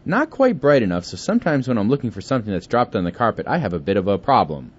not 0.06 0.30
quite 0.30 0.60
bright 0.60 0.84
enough, 0.84 1.06
so 1.06 1.18
sometimes 1.18 1.68
when 1.68 1.78
I'm 1.78 1.89
looking 1.89 2.12
for 2.12 2.22
something 2.22 2.52
that's 2.52 2.68
dropped 2.68 2.96
on 2.96 3.04
the 3.04 3.12
carpet, 3.12 3.48
I 3.48 3.58
have 3.58 3.74
a 3.74 3.80
bit 3.80 3.98
of 3.98 4.08
a 4.08 4.18
problem. 4.18 4.72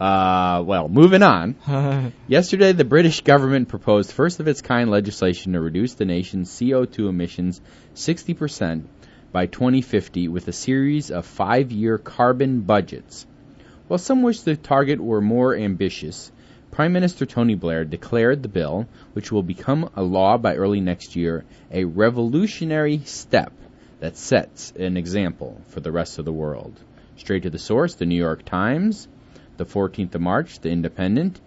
Uh, 0.00 0.62
well, 0.66 0.88
moving 0.88 1.22
on. 1.22 2.12
Yesterday, 2.28 2.72
the 2.72 2.84
British 2.84 3.20
government 3.20 3.68
proposed 3.68 4.12
first 4.12 4.40
of 4.40 4.48
its 4.48 4.60
kind 4.60 4.90
legislation 4.90 5.52
to 5.52 5.60
reduce 5.60 5.94
the 5.94 6.04
nation's 6.04 6.50
CO2 6.50 7.08
emissions 7.08 7.60
60% 7.94 8.84
by 9.30 9.46
2050 9.46 10.28
with 10.28 10.48
a 10.48 10.52
series 10.52 11.10
of 11.10 11.26
five 11.26 11.70
year 11.70 11.96
carbon 11.96 12.62
budgets. 12.62 13.26
While 13.88 13.98
some 13.98 14.22
wish 14.22 14.40
the 14.40 14.56
target 14.56 15.00
were 15.00 15.20
more 15.20 15.54
ambitious, 15.54 16.32
Prime 16.74 16.92
Minister 16.92 17.24
Tony 17.24 17.54
Blair 17.54 17.84
declared 17.84 18.42
the 18.42 18.48
bill, 18.48 18.88
which 19.12 19.30
will 19.30 19.44
become 19.44 19.88
a 19.94 20.02
law 20.02 20.36
by 20.38 20.56
early 20.56 20.80
next 20.80 21.14
year, 21.14 21.44
a 21.70 21.84
revolutionary 21.84 22.98
step 23.04 23.52
that 24.00 24.16
sets 24.16 24.72
an 24.72 24.96
example 24.96 25.62
for 25.68 25.78
the 25.78 25.92
rest 25.92 26.18
of 26.18 26.24
the 26.24 26.32
world. 26.32 26.74
Straight 27.16 27.44
to 27.44 27.50
the 27.50 27.60
source, 27.60 27.94
the 27.94 28.06
New 28.06 28.16
York 28.16 28.44
Times, 28.44 29.06
the 29.56 29.64
14th 29.64 30.16
of 30.16 30.20
March, 30.20 30.58
the 30.58 30.70
Independent, 30.70 31.40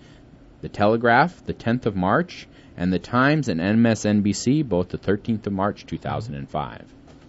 the 0.61 0.69
Telegraph, 0.69 1.45
the 1.45 1.53
10th 1.53 1.87
of 1.87 1.97
March, 1.97 2.47
and 2.77 2.93
the 2.93 2.97
Times 2.97 3.49
and 3.49 3.59
MSNBC, 3.59 4.63
both 4.63 4.87
the 4.87 4.97
13th 4.97 5.45
of 5.45 5.51
March 5.51 5.85
2005. 5.85 6.85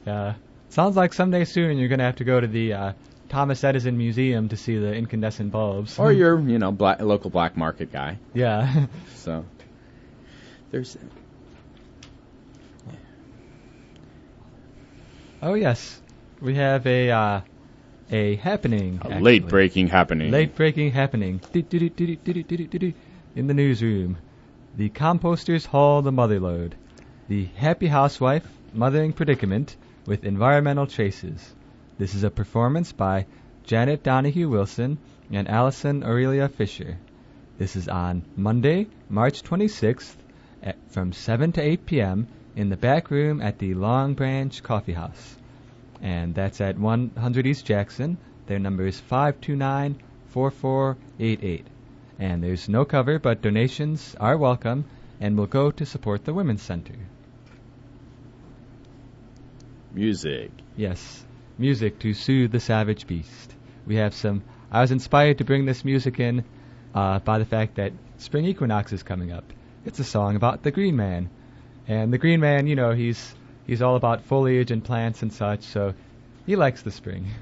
Yeah. 0.06 0.34
Sounds 0.68 0.94
like 0.94 1.12
someday 1.12 1.44
soon 1.44 1.78
you're 1.78 1.88
going 1.88 1.98
to 1.98 2.04
have 2.04 2.16
to 2.16 2.24
go 2.24 2.38
to 2.38 2.46
the 2.46 2.74
uh, 2.74 2.92
Thomas 3.28 3.62
Edison 3.64 3.98
Museum 3.98 4.48
to 4.48 4.56
see 4.56 4.78
the 4.78 4.94
incandescent 4.94 5.52
bulbs. 5.52 5.98
Or 5.98 6.12
your, 6.12 6.40
you 6.40 6.58
know, 6.58 6.72
black, 6.72 7.00
local 7.00 7.30
black 7.30 7.56
market 7.56 7.92
guy. 7.92 8.18
yeah. 8.34 8.86
So 9.14 9.44
there's 10.70 10.96
Oh 15.40 15.54
yes, 15.54 16.00
we 16.40 16.56
have 16.56 16.84
a 16.84 17.10
uh, 17.10 17.40
a 18.10 18.34
happening. 18.36 18.98
A 19.02 19.20
late 19.20 19.46
breaking 19.46 19.86
happening. 19.88 20.32
Late 20.32 20.56
breaking 20.56 20.90
happening. 20.90 21.40
In 21.54 23.46
the 23.46 23.54
newsroom, 23.54 24.18
the 24.76 24.88
composters 24.88 25.66
haul 25.66 26.02
the 26.02 26.10
motherload. 26.10 26.72
The 27.28 27.44
happy 27.54 27.86
housewife 27.86 28.48
mothering 28.72 29.12
predicament 29.12 29.76
with 30.06 30.24
environmental 30.24 30.88
traces. 30.88 31.54
This 31.98 32.14
is 32.14 32.22
a 32.22 32.30
performance 32.30 32.92
by 32.92 33.26
Janet 33.64 34.04
Donahue 34.04 34.48
Wilson 34.48 34.98
and 35.32 35.48
Allison 35.48 36.04
Aurelia 36.04 36.48
Fisher. 36.48 36.96
This 37.58 37.74
is 37.74 37.88
on 37.88 38.22
Monday, 38.36 38.86
March 39.10 39.42
26th 39.42 40.14
at, 40.62 40.76
from 40.92 41.12
7 41.12 41.50
to 41.52 41.60
8 41.60 41.86
p.m. 41.86 42.28
in 42.54 42.68
the 42.68 42.76
back 42.76 43.10
room 43.10 43.42
at 43.42 43.58
the 43.58 43.74
Long 43.74 44.14
Branch 44.14 44.62
Coffee 44.62 44.92
House. 44.92 45.36
And 46.00 46.36
that's 46.36 46.60
at 46.60 46.78
100 46.78 47.46
East 47.48 47.66
Jackson. 47.66 48.16
Their 48.46 48.60
number 48.60 48.86
is 48.86 49.00
529 49.00 50.00
4488. 50.28 51.66
And 52.20 52.44
there's 52.44 52.68
no 52.68 52.84
cover, 52.84 53.18
but 53.18 53.42
donations 53.42 54.14
are 54.20 54.36
welcome 54.36 54.84
and 55.20 55.36
will 55.36 55.46
go 55.46 55.72
to 55.72 55.84
support 55.84 56.24
the 56.24 56.32
Women's 56.32 56.62
Center. 56.62 56.94
Music. 59.92 60.52
Yes, 60.76 61.24
music 61.58 61.98
to 62.00 62.14
soothe 62.14 62.52
the 62.52 62.60
savage 62.60 63.06
beast. 63.06 63.54
We 63.86 63.96
have 63.96 64.14
some. 64.14 64.42
I 64.70 64.80
was 64.80 64.92
inspired 64.92 65.38
to 65.38 65.44
bring 65.44 65.64
this 65.64 65.84
music 65.84 66.20
in 66.20 66.44
uh, 66.94 67.18
by 67.20 67.38
the 67.38 67.44
fact 67.44 67.76
that 67.76 67.92
spring 68.18 68.44
equinox 68.44 68.92
is 68.92 69.02
coming 69.02 69.32
up. 69.32 69.44
It's 69.84 69.98
a 69.98 70.04
song 70.04 70.36
about 70.36 70.62
the 70.62 70.70
Green 70.70 70.96
Man, 70.96 71.30
and 71.86 72.12
the 72.12 72.18
Green 72.18 72.40
Man, 72.40 72.66
you 72.66 72.76
know, 72.76 72.92
he's 72.92 73.34
he's 73.66 73.82
all 73.82 73.96
about 73.96 74.22
foliage 74.22 74.70
and 74.70 74.84
plants 74.84 75.22
and 75.22 75.32
such. 75.32 75.62
So 75.62 75.94
he 76.46 76.56
likes 76.56 76.82
the 76.82 76.90
spring. 76.90 77.28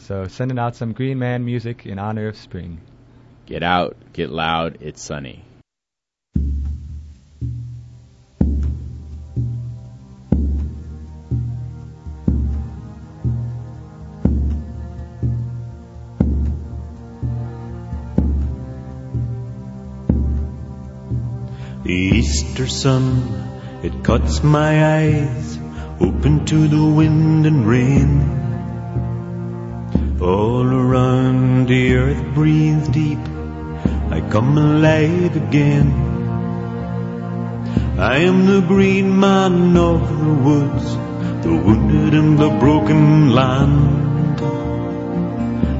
So 0.00 0.28
sending 0.28 0.60
out 0.60 0.76
some 0.76 0.92
Green 0.92 1.18
Man 1.18 1.44
music 1.44 1.84
in 1.84 1.98
honor 1.98 2.28
of 2.28 2.36
spring. 2.36 2.80
Get 3.46 3.64
out, 3.64 3.96
get 4.12 4.30
loud, 4.30 4.78
it's 4.80 5.02
sunny. 5.02 5.44
Easter 22.58 22.74
sun, 22.74 23.80
it 23.84 24.02
cuts 24.02 24.42
my 24.42 25.04
eyes 25.04 25.58
open 26.00 26.44
to 26.44 26.66
the 26.66 26.84
wind 26.84 27.46
and 27.46 27.64
rain. 27.64 28.10
All 30.20 30.66
around 30.66 31.68
the 31.68 31.94
earth 31.94 32.34
breathes 32.34 32.88
deep, 32.88 33.20
I 34.10 34.20
come 34.28 34.58
alive 34.58 35.36
again. 35.36 35.92
I 37.96 38.16
am 38.30 38.46
the 38.46 38.62
green 38.66 39.20
man 39.20 39.76
of 39.76 40.00
the 40.08 40.34
woods, 40.48 40.96
the 41.44 41.54
wounded 41.64 42.14
and 42.14 42.36
the 42.40 42.50
broken 42.58 43.30
land. 43.30 44.40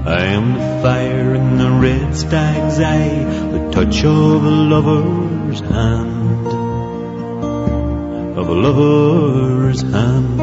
I 0.06 0.26
am 0.26 0.52
the 0.54 0.80
fire 0.80 1.34
in 1.34 1.58
the 1.58 1.70
red 1.72 2.14
stag's 2.14 2.78
eye, 2.78 3.24
the 3.50 3.68
touch 3.72 4.04
of 4.04 4.44
a 4.44 4.56
lover's 4.74 5.58
hand, 5.58 6.07
of 8.48 8.56
a 8.56 8.60
lover's 8.60 9.82
hand. 9.82 10.40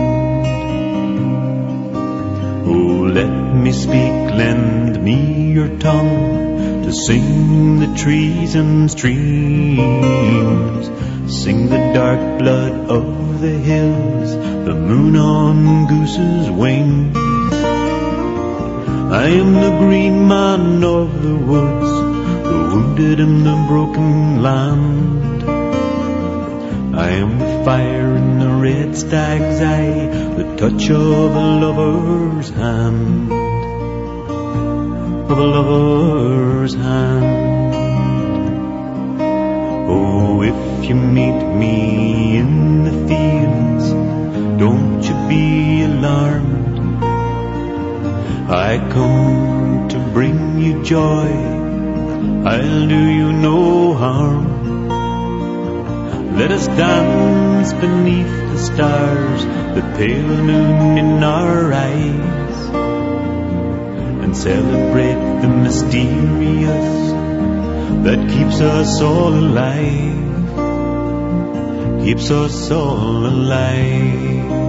Oh, 2.67 3.09
let 3.17 3.55
me 3.55 3.71
speak, 3.71 4.13
lend 4.41 5.03
me 5.03 5.51
your 5.51 5.69
tongue 5.79 6.83
to 6.83 6.91
sing 6.93 7.79
the 7.79 7.97
trees 7.97 8.53
and 8.55 8.91
streams, 8.91 9.85
sing 11.27 11.67
the 11.69 11.93
dark 11.93 12.39
blood 12.39 12.73
of 12.89 13.41
the 13.41 13.57
hills, 13.69 14.35
the 14.67 14.75
moon 14.75 15.15
on 15.15 15.87
goose's 15.87 16.51
wings. 16.51 17.17
I 19.21 19.27
am 19.29 19.53
the 19.53 19.77
green 19.79 20.27
man 20.27 20.83
of 20.83 21.23
the 21.23 21.35
woods, 21.35 21.89
the 22.49 22.57
wounded 22.71 23.19
and 23.19 23.45
the 23.45 23.65
broken 23.67 24.43
land. 24.43 25.34
I 26.97 27.09
am 27.09 27.39
fire 27.65 28.15
in 28.15 28.39
the 28.39 28.49
red 28.49 28.95
stag's 28.95 29.59
eye, 29.61 30.07
the 30.37 30.55
touch 30.55 30.89
of 30.89 31.35
a 31.35 31.59
lover's 31.59 32.49
hand, 32.51 33.31
of 35.29 35.37
a 35.37 35.43
lover's 35.43 36.73
hand. 36.73 37.75
Oh, 39.89 40.41
if 40.41 40.89
you 40.89 40.95
meet 40.95 41.43
me 41.59 42.37
in 42.37 42.85
the 42.85 42.95
fields, 43.09 43.91
don't 44.57 45.03
you 45.03 45.15
be 45.27 45.83
alarmed. 45.83 47.03
I 48.49 48.77
come 48.89 49.89
to 49.89 49.99
bring 50.13 50.59
you 50.59 50.81
joy. 50.81 51.27
I'll 52.47 52.87
do 52.87 53.03
you 53.19 53.33
no 53.33 53.95
harm. 53.95 54.54
Let 56.35 56.51
us 56.51 56.67
dance 56.67 57.71
beneath 57.71 58.27
the 58.27 58.57
stars, 58.57 59.45
the 59.73 59.81
pale 59.97 60.27
moon 60.27 60.97
in 60.97 61.23
our 61.23 61.71
eyes, 61.71 62.69
and 64.21 64.35
celebrate 64.35 65.41
the 65.41 65.47
mysterious 65.47 67.13
that 68.03 68.19
keeps 68.33 68.59
us 68.59 69.01
all 69.01 69.33
alive, 69.33 70.43
keeps 72.03 72.29
us 72.29 72.69
all 72.69 73.25
alive. 73.25 74.64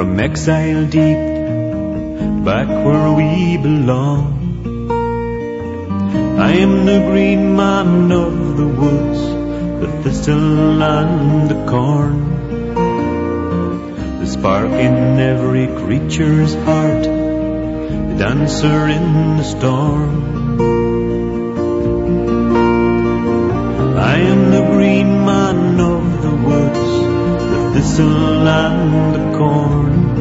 From 0.00 0.18
exile 0.18 0.86
deep, 0.86 1.22
back 2.42 2.68
where 2.86 3.12
we 3.12 3.58
belong. 3.58 4.22
I 6.40 6.52
am 6.52 6.86
the 6.86 7.00
green 7.10 7.54
man 7.54 8.10
of 8.10 8.56
the 8.56 8.66
woods, 8.66 9.20
the 9.82 9.88
thistle 10.02 10.82
and 10.82 11.50
the 11.50 11.66
corn. 11.70 12.16
The 14.20 14.26
spark 14.26 14.70
in 14.70 15.20
every 15.20 15.66
creature's 15.66 16.54
heart, 16.54 17.02
the 17.02 18.16
dancer 18.18 18.88
in 18.88 19.36
the 19.36 19.44
storm. 19.44 20.12
I 23.98 24.16
am 24.32 24.50
the 24.50 24.64
green 24.72 25.26
man 25.26 25.78
of 25.78 25.99
the 27.80 27.86
thistle 27.86 28.46
and 28.46 29.14
the 29.14 29.38
corn. 29.38 30.14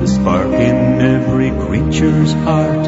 The 0.00 0.06
spark 0.06 0.52
in 0.52 1.00
every 1.00 1.50
creature's 1.50 2.32
heart, 2.32 2.84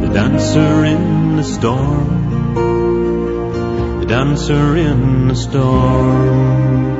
the 0.00 0.08
dancer 0.12 0.84
in 0.84 1.36
the 1.36 1.44
storm. 1.44 2.50
The 4.00 4.06
dancer 4.06 4.76
in 4.76 5.28
the 5.28 5.36
storm. 5.36 6.99